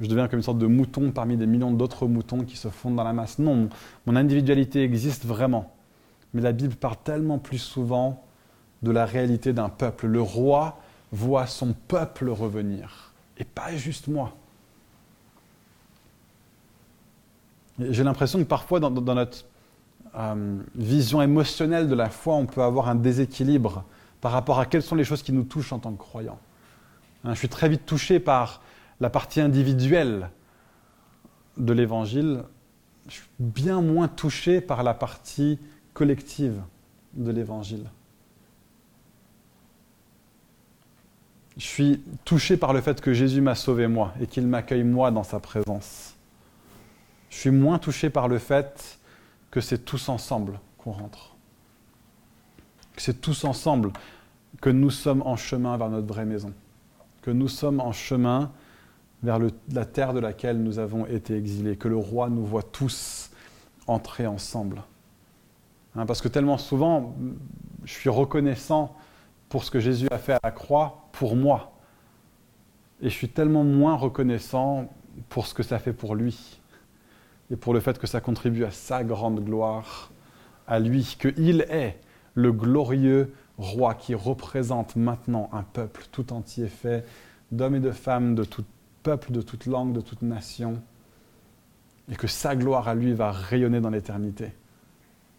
[0.00, 2.96] je deviens comme une sorte de mouton parmi des millions d'autres moutons qui se fondent
[2.96, 3.38] dans la masse.
[3.38, 3.68] Non,
[4.06, 5.74] mon individualité existe vraiment.
[6.32, 8.22] Mais la Bible parle tellement plus souvent
[8.82, 10.06] de la réalité d'un peuple.
[10.06, 10.78] Le roi
[11.12, 14.36] voit son peuple revenir, et pas juste moi.
[17.88, 19.44] J'ai l'impression que parfois, dans, notre
[20.14, 23.84] euh, vision émotionnelle de la foi, on peut avoir un déséquilibre
[24.20, 26.38] par rapport à quelles sont les choses qui nous touchent en tant que croyants.
[27.24, 28.60] Hein, je suis très vite touché par
[29.00, 30.30] la partie individuelle
[31.56, 32.42] de l'évangile.
[33.08, 35.58] Je suis bien moins touché par la partie
[35.94, 36.60] collective
[37.14, 37.86] de l'évangile.
[41.56, 45.10] Je suis touché par le fait que Jésus m'a sauvé moi et qu'il m'accueille moi
[45.10, 46.09] dans sa présence
[47.30, 48.98] je suis moins touché par le fait
[49.50, 51.36] que c'est tous ensemble qu'on rentre.
[52.94, 53.92] Que c'est tous ensemble
[54.60, 56.52] que nous sommes en chemin vers notre vraie maison.
[57.22, 58.50] Que nous sommes en chemin
[59.22, 59.38] vers
[59.72, 61.76] la terre de laquelle nous avons été exilés.
[61.76, 63.30] Que le roi nous voit tous
[63.86, 64.82] entrer ensemble.
[65.94, 67.14] Hein, parce que tellement souvent,
[67.84, 68.96] je suis reconnaissant
[69.48, 71.72] pour ce que Jésus a fait à la croix pour moi.
[73.00, 74.90] Et je suis tellement moins reconnaissant
[75.28, 76.59] pour ce que ça fait pour lui
[77.50, 80.10] et pour le fait que ça contribue à sa grande gloire,
[80.66, 81.98] à lui, qu'il est
[82.34, 87.04] le glorieux roi qui représente maintenant un peuple tout entier fait
[87.50, 88.64] d'hommes et de femmes, de tout
[89.02, 90.80] peuple, de toute langue, de toute nation,
[92.10, 94.52] et que sa gloire à lui va rayonner dans l'éternité.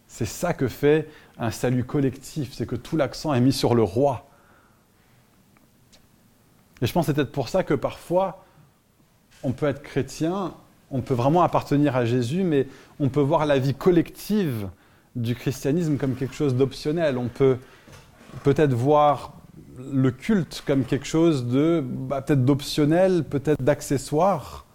[0.07, 3.83] C'est ça que fait un salut collectif, c'est que tout l'accent est mis sur le
[3.83, 4.27] roi.
[6.81, 8.43] Et je pense que c'est peut-être pour ça que parfois,
[9.43, 10.53] on peut être chrétien,
[10.91, 12.67] on peut vraiment appartenir à Jésus, mais
[12.99, 14.67] on peut voir la vie collective
[15.15, 17.17] du christianisme comme quelque chose d'optionnel.
[17.17, 17.57] On peut
[18.43, 19.33] peut-être voir
[19.91, 24.65] le culte comme quelque chose de bah, peut-être d'optionnel, peut-être d'accessoire.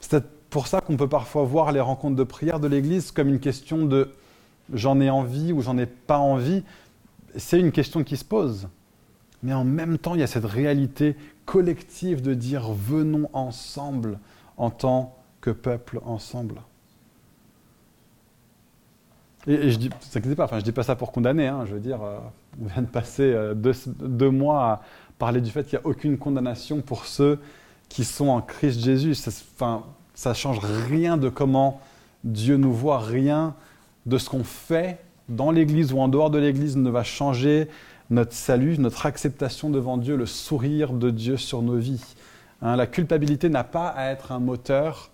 [0.00, 3.40] C'est pour ça qu'on peut parfois voir les rencontres de prière de l'Église comme une
[3.40, 4.12] question de
[4.72, 6.62] j'en ai envie ou j'en ai pas envie.
[7.36, 8.68] C'est une question qui se pose.
[9.42, 14.18] Mais en même temps, il y a cette réalité collective de dire venons ensemble
[14.56, 16.60] en tant que peuple ensemble.
[19.46, 21.48] Et, je dis, ne pas, enfin, je dis pas ça pour condamner.
[21.48, 22.18] Hein, je veux dire, euh,
[22.62, 24.82] on vient de passer euh, deux, mois à
[25.18, 27.38] parler du fait qu'il n'y a aucune condamnation pour ceux
[27.88, 29.14] qui sont en Christ Jésus.
[29.14, 31.80] Ça, enfin, ça change rien de comment
[32.24, 33.54] Dieu nous voit, rien
[34.06, 37.68] de ce qu'on fait dans l'Église ou en dehors de l'Église ne va changer
[38.10, 42.02] notre salut, notre acceptation devant Dieu, le sourire de Dieu sur nos vies.
[42.64, 45.10] Hein, la culpabilité n'a pas à être un moteur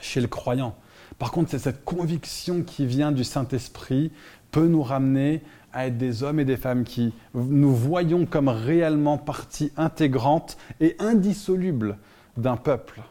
[0.00, 0.74] chez le croyant.
[1.18, 4.10] Par contre, c'est cette conviction qui vient du Saint-Esprit
[4.50, 5.42] peut nous ramener
[5.74, 10.96] à être des hommes et des femmes qui nous voyons comme réellement partie intégrante et
[10.98, 11.98] indissoluble
[12.38, 13.02] d'un peuple.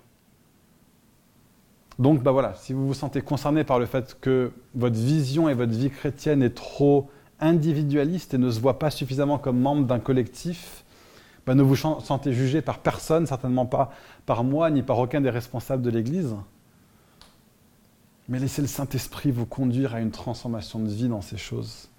[2.00, 5.54] Donc bah voilà, si vous vous sentez concerné par le fait que votre vision et
[5.54, 10.00] votre vie chrétienne est trop individualiste et ne se voit pas suffisamment comme membre d'un
[10.00, 10.85] collectif,
[11.46, 13.92] bah, ne vous sentez jugé par personne, certainement pas
[14.26, 16.36] par moi ni par aucun des responsables de l'Église.
[18.28, 21.90] Mais laissez le Saint-Esprit vous conduire à une transformation de vie dans ces choses.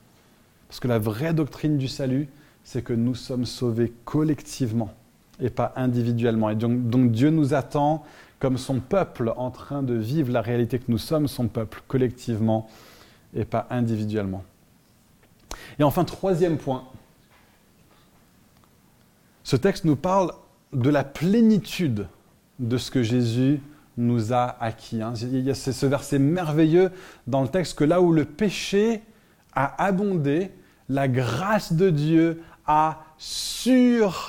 [0.68, 2.28] Parce que la vraie doctrine du salut,
[2.64, 4.90] c'est que nous sommes sauvés collectivement
[5.40, 6.50] et pas individuellement.
[6.50, 8.04] Et donc, donc, Dieu nous attend
[8.40, 12.68] comme son peuple en train de vivre la réalité que nous sommes son peuple collectivement
[13.34, 14.42] et pas individuellement.
[15.78, 16.84] Et enfin, troisième point,
[19.46, 20.32] ce texte nous parle
[20.72, 22.08] de la plénitude
[22.58, 23.60] de ce que Jésus
[23.96, 25.00] nous a acquis.
[25.00, 25.14] Hein.
[25.22, 26.90] Il y a ce verset merveilleux
[27.28, 29.02] dans le texte que là où le péché
[29.52, 30.50] a abondé,
[30.88, 34.28] la grâce de Dieu a surabondé.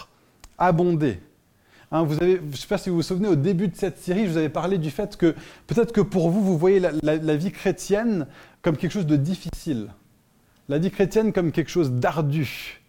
[1.91, 3.97] Hein, vous avez, je ne sais pas si vous vous souvenez, au début de cette
[3.97, 5.33] série, je vous avais parlé du fait que
[5.65, 8.27] peut-être que pour vous, vous voyez la, vie chrétienne
[8.61, 9.87] comme quelque chose de difficile,
[10.69, 12.83] la vie chrétienne comme quelque chose d'ardu.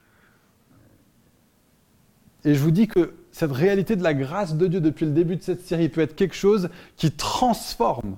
[2.49, 5.37] Et je vous dis que cette réalité de la grâce de Dieu depuis le début
[5.37, 8.17] de cette série peut être quelque chose qui transforme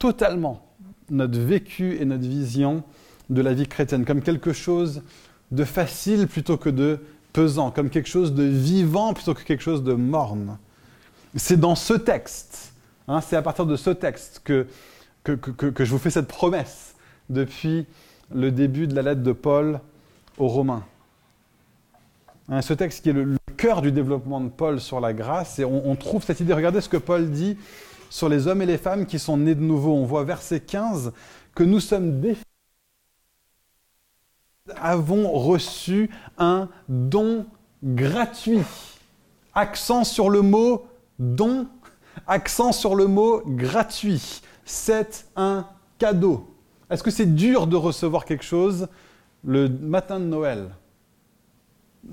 [0.00, 0.66] totalement
[1.10, 2.82] notre vécu et notre vision
[3.28, 5.02] de la vie chrétienne, comme quelque chose
[5.52, 6.98] de facile plutôt que de
[7.32, 10.58] pesant, comme quelque chose de vivant plutôt que quelque chose de morne.
[11.36, 12.72] C'est dans ce texte,
[13.06, 14.66] hein, c'est à partir de ce texte que,
[15.24, 16.96] je vous fais cette promesse
[17.28, 17.86] depuis
[18.34, 19.78] le début de la lettre de Paul
[20.36, 20.84] aux Romains.
[22.50, 25.64] Hein, ce texte qui est le, cœur du développement de Paul sur la grâce, et
[25.64, 27.58] on, trouve cette idée, regardez ce que Paul dit
[28.08, 29.92] sur les hommes et les femmes qui sont nés de nouveau.
[29.92, 31.12] On voit verset 15
[31.54, 32.44] que nous sommes définis
[34.76, 37.46] avons reçu un don
[37.82, 38.62] gratuit.
[39.54, 40.86] Accent sur le mot
[41.18, 41.66] don,
[42.26, 44.42] accent sur le mot gratuit.
[44.64, 45.66] C'est un
[45.98, 46.54] cadeau.
[46.88, 48.88] Est-ce que c'est dur de recevoir quelque chose
[49.44, 50.70] le matin de Noël?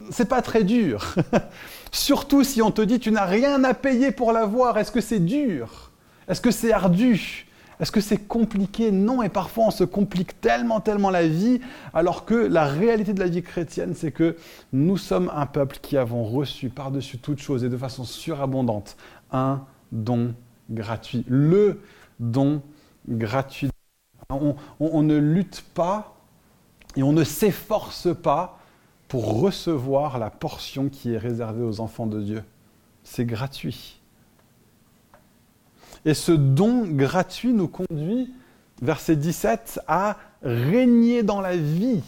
[0.09, 1.15] C'est pas très dur.
[1.91, 4.77] Surtout si on te dit tu n'as rien à payer pour l'avoir.
[4.77, 5.91] Est-ce que c'est dur?
[6.27, 7.45] Est-ce que c'est ardu?
[7.79, 8.91] Est-ce que c'est compliqué?
[8.91, 11.61] Non, et parfois on se complique tellement, tellement la vie,
[11.93, 14.35] alors que la réalité de la vie chrétienne, c'est que
[14.73, 18.97] nous sommes un peuple qui avons reçu par-dessus toute chose et de façon surabondante
[19.31, 20.33] un don
[20.71, 21.23] gratuit.
[21.27, 21.81] Le
[22.19, 22.63] don
[23.07, 23.69] gratuit.
[24.29, 26.17] on ne lutte pas
[26.95, 28.56] et on ne s'efforce pas
[29.07, 32.43] pour recevoir la portion qui est réservée aux enfants de Dieu.
[33.03, 34.01] C'est gratuit.
[36.05, 38.33] Et ce don gratuit nous conduit,
[38.81, 42.01] verset 17, à régner dans la vie.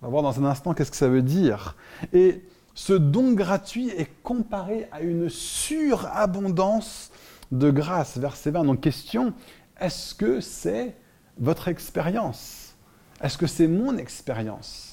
[0.00, 1.76] On va voir dans un instant qu'est-ce que ça veut dire.
[2.12, 2.42] Et
[2.74, 7.10] ce don gratuit est comparé à une surabondance
[7.52, 8.16] de grâce.
[8.16, 8.64] Verset 20.
[8.64, 9.34] Donc question,
[9.78, 10.96] est-ce que c'est
[11.38, 12.74] votre expérience?
[13.20, 14.89] Est-ce que c'est mon expérience?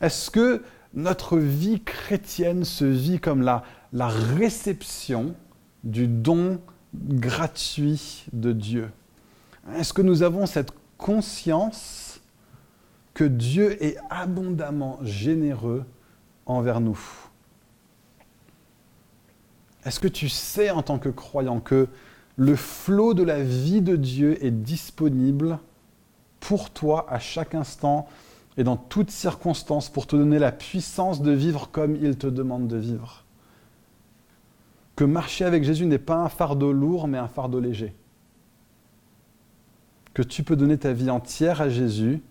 [0.00, 0.62] Est-ce que
[0.94, 5.34] notre vie chrétienne se vit comme la, la réception
[5.84, 6.60] du don
[6.94, 8.90] gratuit de Dieu?
[9.74, 12.20] Est-ce que nous avons cette conscience
[13.14, 15.84] que Dieu est abondamment généreux
[16.46, 17.00] envers nous?
[19.84, 21.88] Est-ce que tu sais en tant que croyant que
[22.36, 25.58] le flot de la vie de Dieu est disponible
[26.40, 28.08] pour toi à chaque instant
[28.56, 32.68] et dans toutes circonstances pour te donner la puissance de vivre comme il te demande
[32.68, 33.24] de vivre.
[34.94, 37.94] Que marcher avec Jésus n'est pas un fardeau lourd, mais un fardeau léger.
[40.14, 42.22] Que tu peux donner ta vie entière à Jésus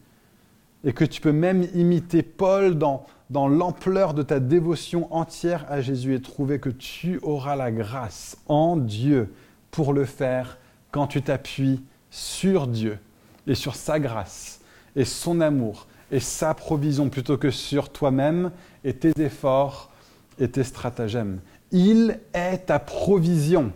[0.83, 5.81] et que tu peux même imiter Paul dans, dans l'ampleur de ta dévotion entière à
[5.81, 9.31] Jésus et trouver que tu auras la grâce en Dieu
[9.69, 10.57] pour le faire
[10.89, 12.97] quand tu t'appuies sur Dieu
[13.45, 14.61] et sur sa grâce
[14.95, 18.51] et son amour et sa provision plutôt que sur toi-même
[18.83, 19.91] et tes efforts
[20.39, 21.39] et tes stratagèmes.
[21.71, 23.71] Il est ta provision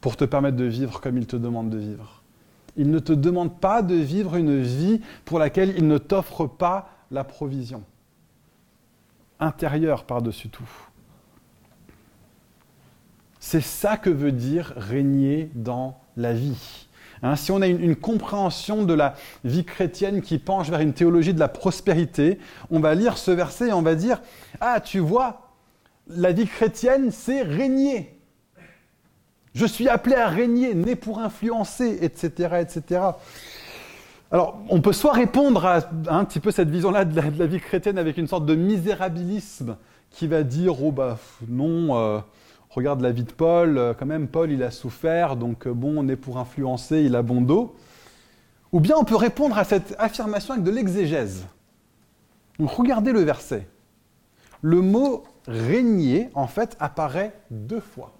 [0.00, 2.22] pour te permettre de vivre comme il te demande de vivre.
[2.76, 6.90] Il ne te demande pas de vivre une vie pour laquelle il ne t'offre pas
[7.10, 7.82] la provision.
[9.40, 10.68] Intérieure par-dessus tout.
[13.40, 16.87] C'est ça que veut dire régner dans la vie.
[17.22, 19.14] Hein, si on a une, compréhension de la
[19.44, 22.38] vie chrétienne qui penche vers une théologie de la prospérité,
[22.70, 24.20] on va lire ce verset et on va dire
[24.60, 25.52] Ah, tu vois,
[26.08, 28.18] la vie chrétienne, c'est régner.
[29.54, 33.00] Je suis appelé à régner, né pour influencer, etc., etc.
[34.30, 37.98] Alors, on peut soit répondre à un petit peu cette vision-là de, la vie chrétienne
[37.98, 39.76] avec une sorte de misérabilisme
[40.10, 41.96] qui va dire oh bah non.
[41.96, 42.20] Euh,
[42.70, 45.94] regarde la vie de Paul, euh, quand même, Paul, il a souffert, donc euh, bon,
[45.96, 47.74] on est pour influencer, il a bon dos.
[48.72, 51.46] Ou bien on peut répondre à cette affirmation avec de l'exégèse.
[52.58, 53.66] Regardez le verset.
[54.60, 58.12] Le mot régner, en fait, apparaît deux fois.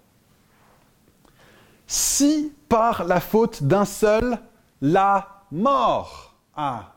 [1.87, 4.39] Si par la faute d'un seul,
[4.81, 6.93] la mort a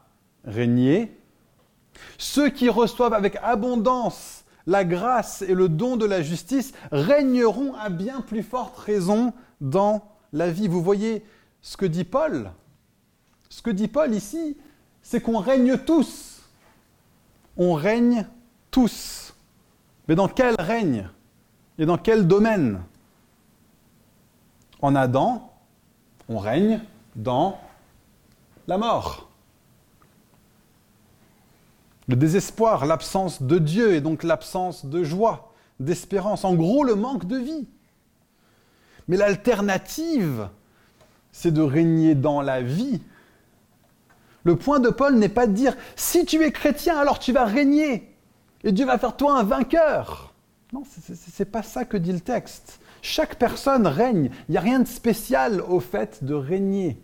[0.45, 1.17] régné,
[2.17, 7.89] ceux qui reçoivent avec abondance la grâce et le don de la justice régneront à
[7.89, 10.03] bien plus forte raison dans
[10.33, 10.67] la vie.
[10.67, 11.25] Vous voyez
[11.61, 12.51] ce que dit Paul?
[13.49, 14.57] Ce que dit Paul ici,
[15.01, 16.41] c'est qu'on règne tous.
[17.57, 18.27] On règne
[18.69, 19.33] tous.
[20.07, 21.09] Mais dans quel règne
[21.77, 22.81] Et dans quel domaine?
[24.81, 25.51] En Adam,
[26.27, 26.81] on règne
[27.15, 27.59] dans
[28.67, 29.30] la mort
[32.11, 37.25] le désespoir, l'absence de Dieu et donc l'absence de joie, d'espérance, en gros le manque
[37.25, 37.67] de vie.
[39.07, 40.49] Mais l'alternative,
[41.31, 43.01] c'est de régner dans la vie.
[44.43, 47.45] Le point de Paul n'est pas de dire si tu es chrétien, alors tu vas
[47.45, 48.13] régner
[48.63, 50.33] et Dieu va faire toi un vainqueur.
[50.73, 52.79] Non, ce n'est pas ça que dit le texte.
[53.01, 54.31] Chaque personne règne.
[54.47, 57.01] Il n'y a rien de spécial au fait de régner.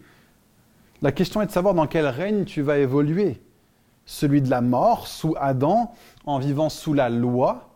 [1.02, 3.42] La question est de savoir dans quel règne tu vas évoluer
[4.08, 5.94] celui de la mort sous Adam
[6.26, 7.70] en vivant sous la loi,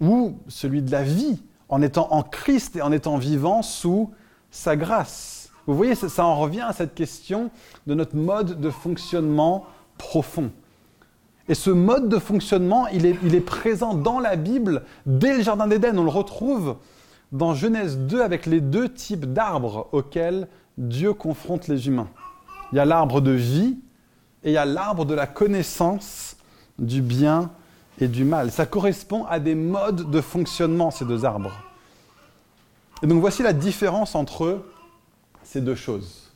[0.00, 4.10] ou celui de la vie en étant en Christ et en étant vivant sous
[4.50, 5.50] sa grâce.
[5.66, 7.50] Vous voyez, ça, en revient à cette question
[7.86, 9.66] de notre mode de fonctionnement
[9.98, 10.50] profond.
[11.48, 15.42] Et ce mode de fonctionnement, il est, il est présent dans la Bible dès le
[15.42, 15.98] Jardin d'Éden.
[15.98, 16.76] On le retrouve
[17.30, 22.08] dans Genèse 2 avec les deux types d'arbres auxquels Dieu confronte les humains.
[22.72, 23.78] Il y a l'arbre de vie
[24.44, 26.36] et il y a l'arbre de la connaissance
[26.78, 27.50] du bien
[28.00, 28.50] et du mal.
[28.50, 31.52] Ça correspond à des modes de fonctionnement, ces deux arbres.
[33.02, 34.62] Et donc voici la différence entre
[35.42, 36.30] ces deux choses.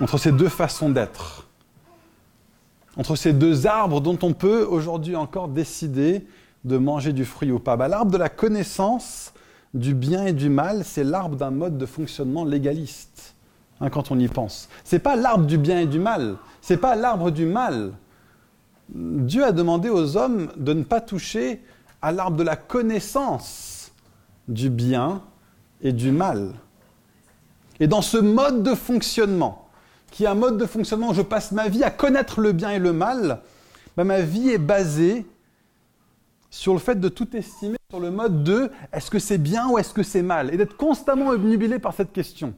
[0.00, 1.46] Entre ces deux façons d'être.
[2.96, 6.26] Entre ces deux arbres dont on peut aujourd'hui encore décider
[6.64, 7.76] de manger du fruit ou pas.
[7.76, 9.32] Bah, l'arbre de la connaissance
[9.72, 13.35] du bien et du mal, c'est l'arbre d'un mode de fonctionnement légaliste.
[13.80, 14.68] Hein, quand on y pense.
[14.84, 16.36] C'est pas l'arbre du bien et du mal.
[16.62, 17.92] C'est pas l'arbre du mal.
[18.88, 21.62] Dieu a demandé aux hommes de ne pas toucher
[22.00, 23.92] à l'arbre de la connaissance
[24.48, 25.22] du bien
[25.82, 26.52] et du mal.
[27.80, 29.68] Et dans ce mode de fonctionnement,
[30.10, 32.70] qui est un mode de fonctionnement où je passe ma vie à connaître le bien
[32.70, 33.40] et le mal,
[33.96, 35.26] ben ma vie est basée
[36.48, 39.78] sur le fait de tout estimer sur le mode de est-ce que c'est bien ou
[39.78, 42.54] est-ce que c'est mal, et d'être constamment obnubilé par cette question.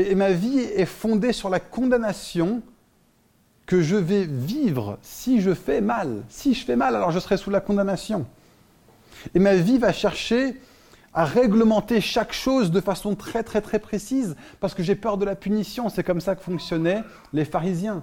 [0.00, 2.62] Et, ma vie est fondée sur la condamnation
[3.66, 6.22] que je vais vivre si je fais mal.
[6.28, 8.26] Si je fais mal, alors je serai sous la condamnation.
[9.34, 10.60] Et ma vie va chercher
[11.12, 15.24] à réglementer chaque chose de façon très très très précise parce que j'ai peur de
[15.24, 15.88] la punition.
[15.88, 18.02] C'est comme ça que fonctionnaient les pharisiens.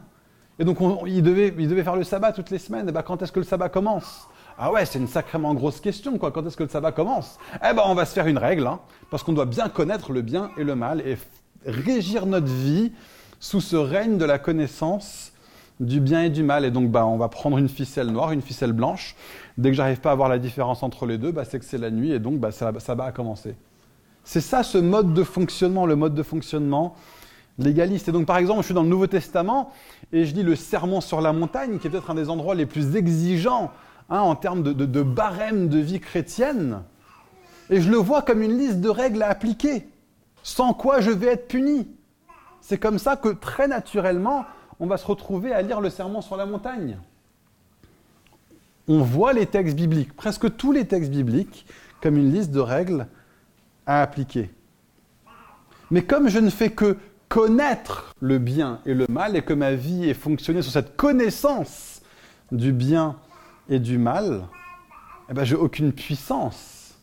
[0.59, 1.51] Et donc ils, devaient,
[1.83, 2.89] faire le sabbat toutes les semaines.
[2.89, 4.27] Et ben, quand est-ce que le sabbat commence?
[4.59, 6.17] Ah ouais, c'est une sacrément grosse question.
[6.17, 6.31] Quoi.
[6.31, 7.37] Quand est-ce que le sabbat commence?
[7.57, 8.79] Eh ben on va se faire une règle, hein,
[9.09, 11.17] parce qu'on doit bien connaître le bien et le mal et
[11.65, 12.91] régir notre vie
[13.39, 15.31] sous ce règne de la connaissance
[15.79, 16.65] du bien et du mal.
[16.65, 19.15] Et donc, bah, on va prendre une ficelle noire, une ficelle blanche.
[19.57, 21.77] Dès que j'arrive pas à voir la différence entre les deux, bah, c'est que c'est
[21.77, 23.55] la nuit et donc bah, ça, va commencer.
[24.23, 26.95] C'est ça ce mode de fonctionnement, le mode de fonctionnement
[27.59, 28.09] légaliste.
[28.09, 29.71] Et donc, par exemple, je suis dans le Nouveau Testament
[30.11, 32.65] et je lis le Sermon sur la montagne, qui est peut-être un des endroits les
[32.65, 33.71] plus exigeants
[34.09, 36.81] hein, en termes de, de barème de vie chrétienne.
[37.69, 39.87] Et je le vois comme une liste de règles à appliquer,
[40.47, 41.89] sans quoi je vais être puni.
[42.61, 44.45] C'est comme ça que très naturellement,
[44.79, 46.97] on va se retrouver à lire le Sermon sur la montagne.
[48.87, 51.65] On voit les textes bibliques, presque tous les textes bibliques,
[52.01, 53.07] comme une liste de règles
[53.85, 54.49] à appliquer.
[55.91, 56.95] Mais comme je ne fais que
[57.27, 62.01] connaître le bien et le mal et que ma vie est fonctionnée sur cette connaissance
[62.53, 63.17] du bien
[63.67, 64.47] et du mal,
[65.29, 66.95] eh ben, j'ai aucune puissance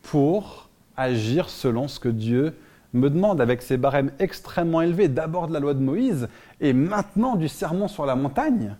[0.00, 2.54] pour agir selon ce que Dieu
[2.94, 6.28] me demande avec ses barèmes extrêmement élevés, d'abord de la loi de Moïse
[6.60, 8.76] et maintenant du sermon sur la montagne.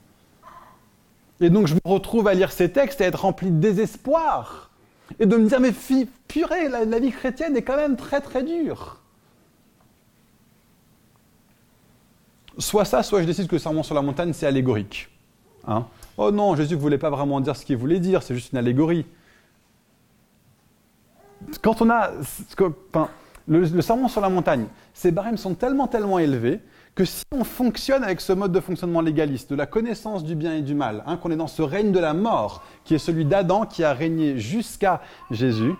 [1.40, 4.70] Et donc je me retrouve à lire ces textes et à être rempli de désespoir
[5.20, 5.72] et de me dire mais
[6.26, 8.98] purée, la, la vie chrétienne est quand même très très dure.
[12.58, 15.08] soit ça, soit je décide que le sermon sur la montagne, c'est allégorique.
[15.66, 15.86] Hein
[16.16, 18.58] oh non, Jésus ne voulait pas vraiment dire ce qu'il voulait dire, c'est juste une
[18.58, 19.06] allégorie.
[21.62, 22.10] Quand on a.
[23.48, 26.60] le, sermon sur la montagne, ces barèmes sont tellement, tellement élevés
[26.94, 30.54] que si on fonctionne avec ce mode de fonctionnement légaliste, de la connaissance du bien
[30.54, 33.24] et du mal, hein, qu'on est dans ce règne de la mort, qui est celui
[33.24, 35.74] d'Adam qui a régné jusqu'à Jésus,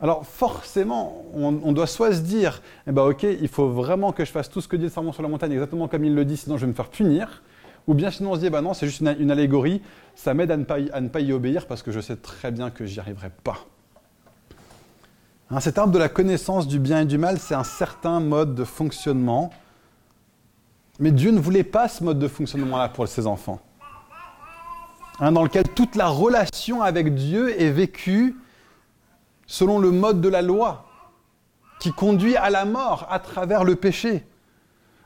[0.00, 4.30] alors forcément, on, doit soit se dire, eh ben ok, il faut vraiment que je
[4.30, 6.38] fasse tout ce que dit le serment sur la montagne exactement comme il le dit,
[6.38, 7.42] sinon je vais me faire punir.
[7.86, 9.82] Ou bien sinon on se dit, bah non, c'est juste une, allégorie,
[10.14, 12.98] ça m'aide à, ne pas y obéir parce que je sais très bien que j'y
[12.98, 13.66] arriverai pas.
[15.52, 18.54] Hein, cet arbre de la connaissance du bien et du mal, c'est un certain mode
[18.54, 19.50] de fonctionnement.
[21.00, 23.60] Mais Dieu ne voulait pas ce mode de fonctionnement-là pour ses enfants.
[25.18, 28.36] Hein, dans lequel toute la relation avec Dieu est vécue
[29.46, 30.86] selon le mode de la loi,
[31.80, 34.24] qui conduit à la mort à travers le péché.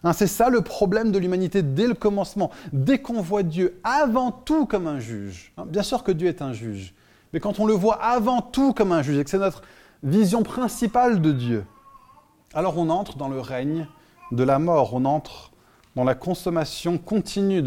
[0.02, 2.50] Hein, c'est ça le problème de l'humanité dès le commencement.
[2.74, 6.42] Dès qu'on voit Dieu avant tout comme un juge, hein, bien sûr que Dieu est
[6.42, 6.92] un juge,
[7.32, 9.62] mais quand on le voit avant tout comme un juge et que c'est notre
[10.04, 11.64] vision principale de Dieu,
[12.54, 13.88] alors on entre dans le règne
[14.30, 15.50] de la mort, on entre
[15.96, 17.62] dans la consommation continue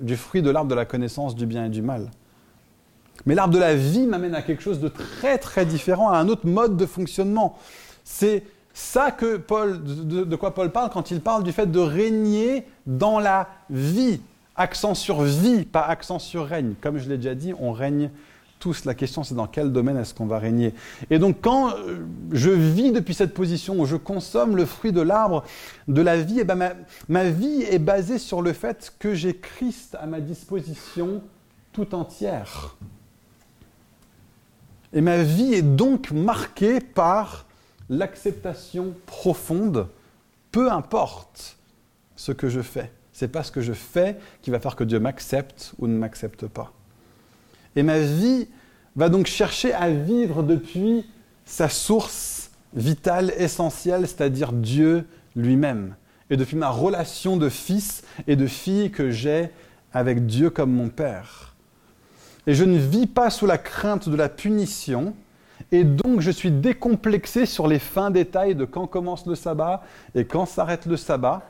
[0.00, 2.10] du fruit de l'arbre de la connaissance du bien et du mal.
[3.24, 6.28] Mais l'arbre de la vie m'amène à quelque chose de très très différent, à un
[6.28, 7.58] autre mode de fonctionnement.
[8.04, 8.44] C'est
[8.74, 13.48] ça que de, quoi Paul parle quand il parle du fait de régner dans la
[13.70, 14.20] vie.
[14.54, 16.74] Accent sur vie, pas accent sur règne.
[16.80, 18.10] Comme je l'ai déjà dit, on règne
[18.66, 18.84] tous.
[18.84, 20.74] La question, c'est dans quel domaine est-ce qu'on va régner.
[21.08, 22.00] Et donc, quand euh,
[22.32, 25.44] je vis depuis cette position où je consomme le fruit de l'arbre
[25.86, 26.72] de la vie, eh ben, ma,
[27.08, 31.22] ma vie est basée sur le fait que j'ai Christ à ma disposition
[31.72, 32.74] tout entière.
[34.92, 37.46] Et ma vie est donc marquée par
[37.88, 39.86] l'acceptation profonde,
[40.50, 41.56] peu importe
[42.16, 42.90] ce que je fais.
[43.12, 46.48] C'est pas ce que je fais qui va faire que Dieu m'accepte ou ne m'accepte
[46.48, 46.72] pas.
[47.76, 48.48] Et ma vie
[48.96, 51.06] va donc chercher à vivre depuis
[51.44, 55.06] sa source vitale, essentielle, c'est-à-dire Dieu
[55.36, 55.94] lui-même.
[56.30, 59.50] Et depuis ma relation de fils et de fille que j'ai
[59.92, 61.46] avec Dieu comme mon Père
[62.46, 65.14] et je ne vis pas sous la crainte de la punition,
[65.72, 69.82] et donc je suis décomplexé sur les fins détails de quand commence le sabbat
[70.14, 71.42] et quand s'arrête le sabbat.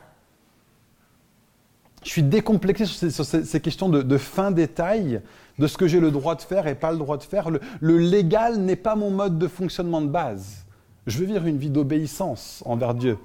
[2.03, 5.21] Je suis décomplexé sur ces, questions de, fin détail,
[5.57, 7.49] de ce que j'ai le droit de faire et pas le droit de faire.
[7.49, 10.65] Le, légal n'est pas mon mode de fonctionnement de base.
[11.07, 13.17] Je veux vivre une vie d'obéissance envers Dieu.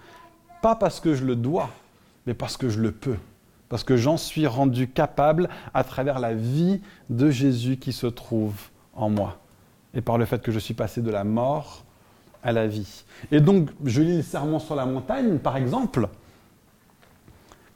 [0.62, 1.70] Pas parce que je le dois,
[2.26, 3.16] mais parce que je le peux
[3.72, 8.52] parce que j'en suis rendu capable à travers la vie de Jésus qui se trouve
[8.92, 9.38] en moi,
[9.94, 11.82] et par le fait que je suis passé de la mort
[12.42, 13.04] à la vie.
[13.30, 16.10] Et donc, je lis le serment sur la montagne, par exemple,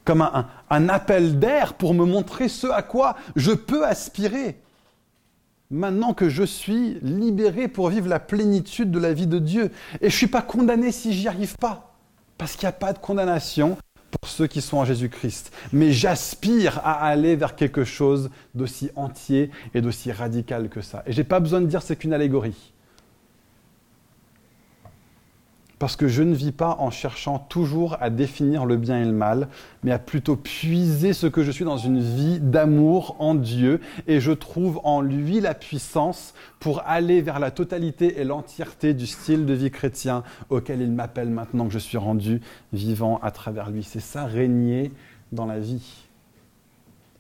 [0.07, 0.23] comme
[0.71, 4.57] un, appel d'air pour me montrer ce à quoi je peux aspirer.
[5.71, 9.73] Maintenant que je suis libéré pour vivre la plénitude de la vie de Dieu.
[10.01, 11.97] Et je ne suis pas condamné si j'y arrive pas.
[12.39, 13.77] Parce qu'il n'y a pas de condamnation
[14.13, 15.53] pour ceux qui sont en Jésus-Christ.
[15.73, 21.03] Mais j'aspire à aller vers quelque chose d'aussi entier et d'aussi radical que ça.
[21.07, 22.73] Et je n'ai pas besoin de dire c'est qu'une allégorie.
[25.79, 29.13] Parce que je ne vis pas en cherchant toujours à définir le bien et le
[29.13, 29.49] mal,
[29.83, 34.19] mais à plutôt puiser ce que je suis dans une vie d'amour en Dieu, et
[34.19, 39.45] je trouve en lui la puissance pour aller vers la totalité et l'entièreté du style
[39.45, 42.41] de vie chrétien auquel il m'appelle maintenant que je suis rendu
[42.73, 43.85] vivant à travers lui.
[43.85, 44.93] C'est ça, régner
[45.33, 46.07] dans la vie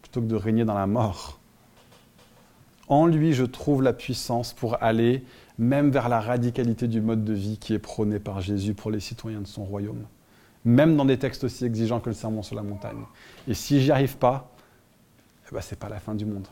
[0.01, 1.41] plutôt que de régner dans la mort.
[2.89, 5.25] En lui, je trouve la puissance pour aller
[5.59, 9.01] même vers la radicalité du mode de vie qui est prôné par Jésus pour les
[9.01, 10.05] citoyens de son royaume,
[10.65, 13.05] même dans des textes aussi exigeants que le Sermon sur la montagne.
[13.49, 14.51] Et si j'y arrive pas,
[15.51, 16.47] eh ben, ce n'est pas la fin du monde.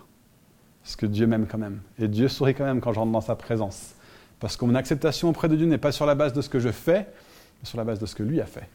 [0.82, 1.80] Parce que Dieu m'aime quand même.
[1.98, 3.94] Et Dieu sourit quand même quand j'entre dans sa présence.
[4.38, 6.60] Parce que mon acceptation auprès de Dieu n'est pas sur la base de ce que
[6.60, 7.08] je fais,
[7.60, 8.68] mais sur la base de ce que lui a fait.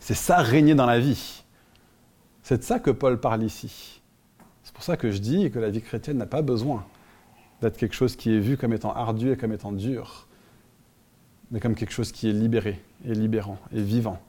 [0.00, 1.42] C'est ça régner dans la vie.
[2.42, 4.00] C'est de ça que Paul parle ici.
[4.62, 6.84] C'est pour ça que je dis que la vie chrétienne n'a pas besoin
[7.60, 10.26] d'être quelque chose qui est vu comme étant ardu et comme étant dur,
[11.50, 14.20] mais comme quelque chose qui est libéré et libérant et vivant.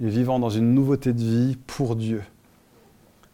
[0.00, 2.22] Et vivant dans une nouveauté de vie pour Dieu.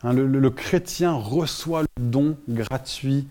[0.03, 3.27] Hein, le, chrétien reçoit le don gratuit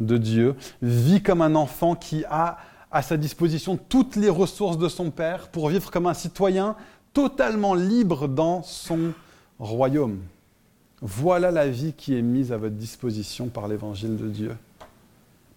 [0.00, 2.58] de Dieu, vit comme un enfant qui a
[2.90, 6.74] à sa disposition toutes les ressources de son Père pour vivre comme un citoyen
[7.12, 9.12] totalement libre dans son
[9.58, 10.18] royaume.
[11.02, 14.56] Voilà la vie qui est mise à votre disposition par l'évangile de Dieu.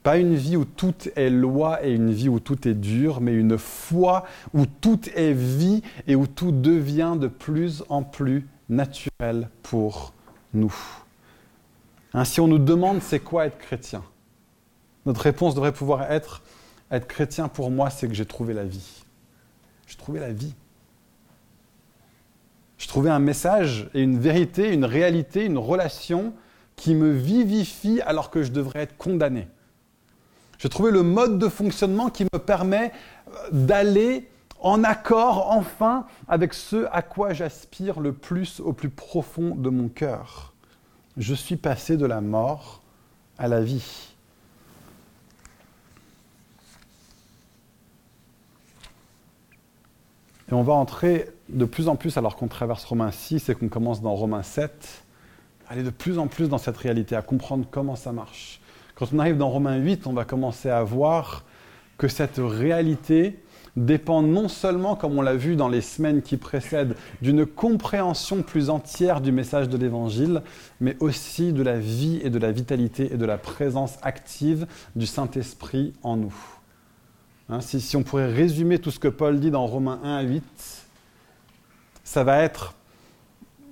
[0.04, 3.34] Pas une vie où tout est loi et une vie où tout est dur, mais
[3.34, 9.50] une foi où tout est vie et où tout devient de plus en plus naturel
[9.64, 10.14] pour
[10.54, 10.76] nous.
[12.14, 14.04] Ainsi, on nous demande c'est quoi être chrétien.
[15.06, 16.44] Notre réponse devrait pouvoir être
[16.94, 19.04] être chrétien pour moi, c'est que j'ai trouvé la vie.
[19.88, 20.54] J'ai trouvé la vie.
[22.78, 26.34] J'ai trouvé un message et une vérité, une réalité, une relation
[26.76, 29.48] qui me vivifie alors que je devrais être condamné.
[30.64, 32.94] J'ai trouvé le mode de fonctionnement qui me permet
[33.28, 34.30] euh, d'aller
[34.62, 39.90] en accord enfin avec ce à quoi j'aspire le plus au plus profond de mon
[39.90, 40.54] cœur.
[41.18, 42.82] Je suis passé de la mort
[43.38, 44.14] à la vie.
[50.50, 53.68] Et on va entrer de plus en plus, alors qu'on traverse Romains 6 et qu'on
[53.68, 55.04] commence dans Romains 7,
[55.68, 58.62] aller de plus en plus dans cette réalité, à comprendre comment ça marche.
[58.96, 61.44] Quand on arrive dans Romains 8, on va commencer à voir
[61.98, 63.40] que cette réalité
[63.76, 68.70] dépend non seulement, comme on l'a vu dans les semaines qui précèdent, d'une compréhension plus
[68.70, 70.44] entière du message de l'Évangile,
[70.80, 75.08] mais aussi de la vie et de la vitalité et de la présence active du
[75.08, 76.36] Saint-Esprit en nous.
[77.50, 80.22] Hein, si, si, on pourrait résumer tout ce que Paul dit dans Romains 1 à
[80.22, 80.44] 8,
[82.04, 82.76] ça va être,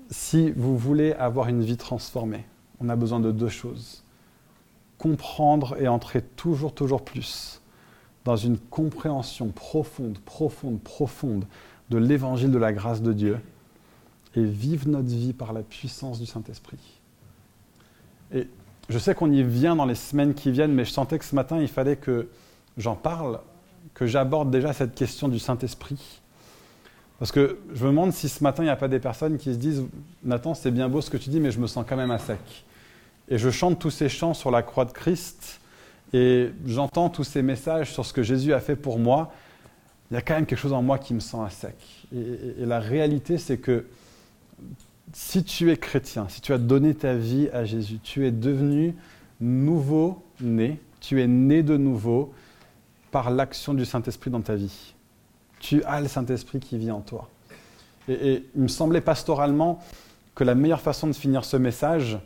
[0.10, 2.46] si vous voulez avoir une vie transformée,
[2.80, 4.01] on a besoin de deux choses
[5.02, 7.60] comprendre et entrer toujours, toujours plus
[8.24, 11.46] dans une compréhension profonde, profonde, profonde
[11.90, 13.40] de l'évangile de la grâce de Dieu
[14.36, 16.78] et vivre notre vie par la puissance du Saint-Esprit.
[18.32, 18.48] Et
[18.90, 21.34] je sais qu'on y vient dans les semaines qui viennent, mais je sentais que ce
[21.34, 22.30] matin, il fallait que
[22.78, 23.40] j'en parle,
[23.96, 26.22] que j'aborde déjà cette question du Saint-Esprit.
[27.18, 29.52] Parce que je me demande si ce matin, il n'y a pas des personnes qui
[29.52, 29.84] se disent,
[30.24, 32.20] Nathan, c'est bien beau ce que tu dis, mais je me sens quand même à
[32.20, 32.66] sec
[33.32, 35.62] et je chante tous ces chants sur la croix de Christ
[36.14, 39.32] et j'entends tous ces messages sur ce que Jésus a fait pour moi,
[40.12, 41.76] il y a quand même quelque chose en moi qui me sent à sec.
[42.14, 43.88] Et, la réalité, c'est que
[45.14, 48.96] si tu es chrétien, si tu as donné ta vie à Jésus, tu es devenu
[49.40, 52.34] nouveau-né, tu es né de nouveau
[53.12, 54.94] par l'action du Saint-Esprit dans ta vie.
[55.62, 57.30] Tu as le Saint-Esprit qui vit en toi.
[58.10, 59.80] Et, et il me semblait pastoralement
[60.36, 62.18] que la meilleure façon de finir ce message,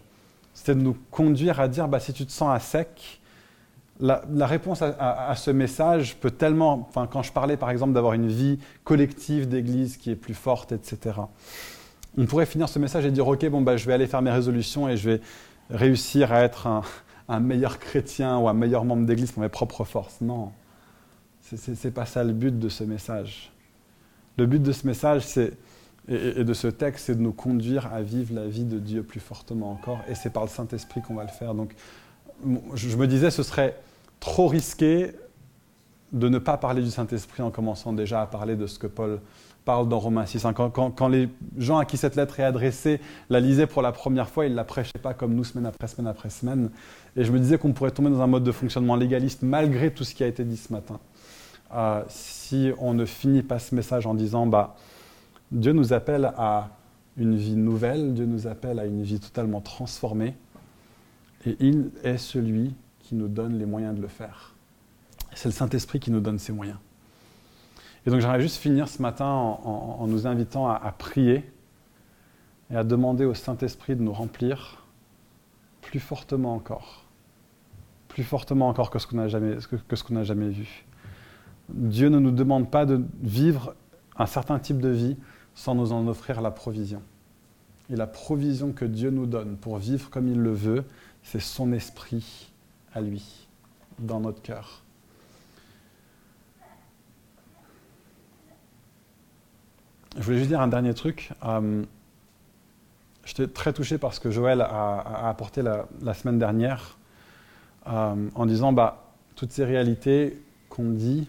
[0.56, 3.22] c'était de nous conduire à dire, bah, si tu te sens à sec,
[4.00, 8.58] la, réponse à, ce message peut tellement, quand je parlais par exemple d'avoir une vie
[8.84, 11.20] collective d'église qui est plus forte, etc.,
[12.18, 14.32] on pourrait finir ce message et dire, ok, bon, bah, je vais aller faire mes
[14.32, 15.22] résolutions et je vais
[15.70, 16.82] réussir à être un,
[17.28, 20.22] un meilleur chrétien ou un meilleur membre d'église pour mes propres forces.
[20.22, 20.52] Non,
[21.42, 23.52] ce n'est pas ça le but de ce message.
[24.38, 25.54] Le but de ce message, c'est
[26.08, 29.20] et, de ce texte, c'est de nous conduire à vivre la vie de Dieu plus
[29.20, 30.00] fortement encore.
[30.08, 31.56] Et c'est par le Saint-Esprit qu'on va le faire.
[31.56, 31.74] Donc,
[32.76, 33.76] je me disais, ce serait
[34.20, 35.12] trop risqué
[36.12, 39.20] de ne pas parler du Saint-Esprit en commençant déjà à parler de ce que Paul
[39.66, 40.46] parle dans Romains 6.
[40.56, 41.28] Quand, les
[41.58, 44.56] gens à qui cette lettre est adressée la lisaient pour la première fois, ils ne
[44.56, 46.70] la prêchaient pas comme nous, semaine après semaine après semaine.
[47.16, 50.04] Et je me disais qu'on pourrait tomber dans un mode de fonctionnement légaliste malgré tout
[50.04, 51.00] ce qui a été dit ce matin.
[51.74, 54.76] Euh, si on ne finit pas ce message en disant, bah,
[55.52, 56.70] Dieu nous appelle à
[57.18, 60.36] une vie nouvelle, Dieu nous appelle à une vie totalement transformée,
[61.46, 64.54] et il est celui qui nous donne les moyens de le faire.
[65.34, 66.78] C'est le Saint-Esprit qui nous donne ces moyens.
[68.06, 71.52] Et donc j'aimerais juste finir ce matin en, nous invitant à, prier
[72.72, 74.86] et à demander au Saint-Esprit de nous remplir
[75.82, 77.06] plus fortement encore,
[78.08, 80.86] plus fortement encore que ce qu'on n'a jamais, que ce qu'on n'a jamais vu.
[81.70, 83.76] Dieu ne nous demande pas de vivre
[84.18, 85.18] un certain type de vie,
[85.56, 87.02] sans nous en offrir la provision.
[87.90, 90.84] Et la provision que Dieu nous donne pour vivre comme il le veut,
[91.24, 92.52] c'est son esprit
[92.94, 93.48] à lui,
[94.00, 94.82] dans notre cœur.
[100.18, 101.32] Je voulais juste dire un dernier truc.
[101.44, 101.84] Euh,
[103.26, 106.98] J'étais très touché par ce que Joël a, apporté la, semaine dernière
[107.88, 110.40] euh, en disant bah, toutes ces réalités
[110.70, 111.28] qu'on dit,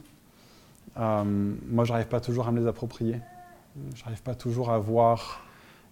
[0.98, 1.24] euh,
[1.68, 3.16] moi, je n'arrive pas toujours à me les approprier.
[3.94, 5.44] Je n'arrive pas toujours à voir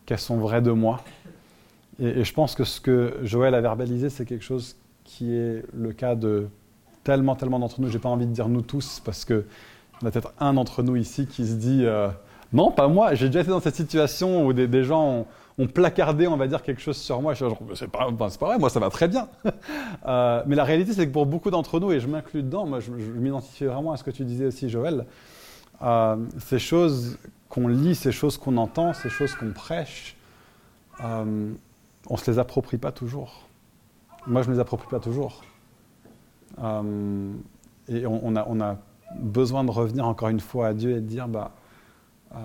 [0.06, 1.00] qu'elles sont vraies de moi.
[2.00, 5.92] Et, je pense que ce que Joël a verbalisé, c'est quelque chose qui est le
[5.92, 6.48] cas de
[7.02, 7.88] tellement, tellement d'entre nous.
[7.88, 9.44] Je n'ai pas envie de dire nous tous, parce qu'il
[10.00, 12.08] y en a peut-être un d'entre nous ici qui se dit euh,
[12.52, 15.26] Non, pas moi, j'ai déjà été dans cette situation où des, gens
[15.58, 17.34] ont, placardé, on va dire, quelque chose sur moi.
[17.34, 19.28] Je suis C'est pas, vrai, moi ça va très bien.
[20.06, 22.80] euh, mais la réalité, c'est que pour beaucoup d'entre nous, et je m'inclus dedans, moi
[22.80, 25.04] je, je m'identifie vraiment à ce que tu disais aussi, Joël,
[25.82, 27.18] euh, ces choses
[27.48, 30.16] qu'on lit, ces choses qu'on entend, ces choses qu'on prêche,
[31.02, 31.52] euh,
[32.08, 33.46] on ne se les approprie pas toujours.
[34.26, 35.42] Moi, je ne les approprie pas toujours.
[36.62, 37.32] Euh,
[37.88, 38.78] et on, a,
[39.18, 41.52] besoin de revenir encore une fois à Dieu et de dire, bah,
[42.34, 42.38] euh,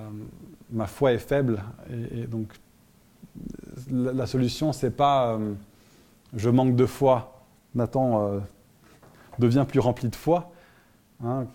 [0.71, 1.63] ma foi est faible.
[2.11, 2.53] Et, donc,
[3.89, 5.39] la, solution, c'est pas
[6.35, 7.41] je manque de foi,
[7.73, 8.41] Nathan
[9.39, 10.51] devient plus rempli de foi.
[11.23, 11.47] Hein,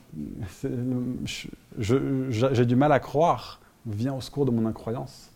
[1.78, 5.30] j'ai du mal à croire, viens au secours de mon incroyance.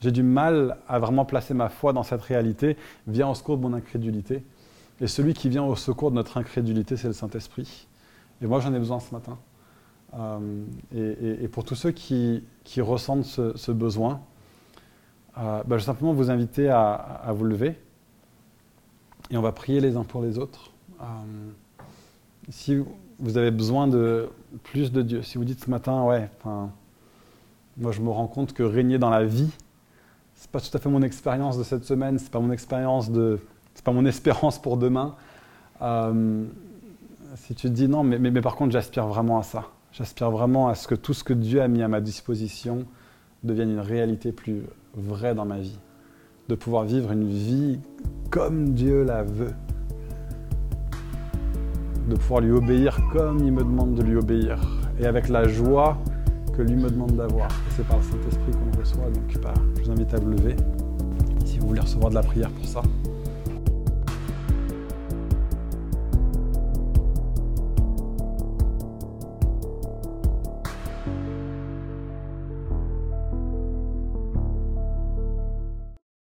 [0.00, 3.62] J'ai du mal à vraiment placer ma foi dans cette réalité, viens au secours de
[3.62, 4.44] mon incrédulité.
[5.00, 7.88] Et celui qui vient au secours de notre incrédulité, c'est le Saint-Esprit.
[8.42, 9.38] Et moi, j'en ai besoin ce matin.
[10.18, 12.42] Euh, et, pour tous ceux qui,
[12.78, 14.20] ressentent ce, besoin,
[15.38, 17.78] euh, bah, je vais simplement vous inviter à, vous lever.
[19.30, 20.70] Et on va prier les uns pour les autres.
[21.00, 21.04] Euh,
[22.50, 22.86] si vous
[23.36, 24.28] avez besoin de
[24.62, 26.30] plus de Dieu, si vous dites ce matin, ouais,
[27.76, 29.50] moi je me rends compte que régner dans la vie,
[30.34, 33.40] c'est pas tout à fait mon expérience de cette semaine, c'est pas mon expérience de,
[33.74, 35.14] c'est pas mon espérance pour demain.
[35.82, 36.44] Euh,
[37.36, 40.68] si tu te dis non, mais, mais, par contre j'aspire vraiment à ça, j'aspire vraiment
[40.68, 42.84] à ce que tout ce que Dieu a mis à ma disposition
[43.42, 44.62] devienne une réalité plus
[44.94, 45.78] vraie dans ma vie,
[46.48, 47.80] de pouvoir vivre une vie
[48.30, 49.54] comme Dieu la veut,
[52.08, 54.58] de pouvoir lui obéir comme il me demande de lui obéir,
[54.98, 55.98] et avec la joie
[56.56, 57.48] que lui me demande d'avoir.
[57.70, 60.56] c'est par le Saint-Esprit qu'on le reçoit, donc bah, je vous invite à vous lever
[61.44, 62.82] si vous voulez recevoir de la prière pour ça.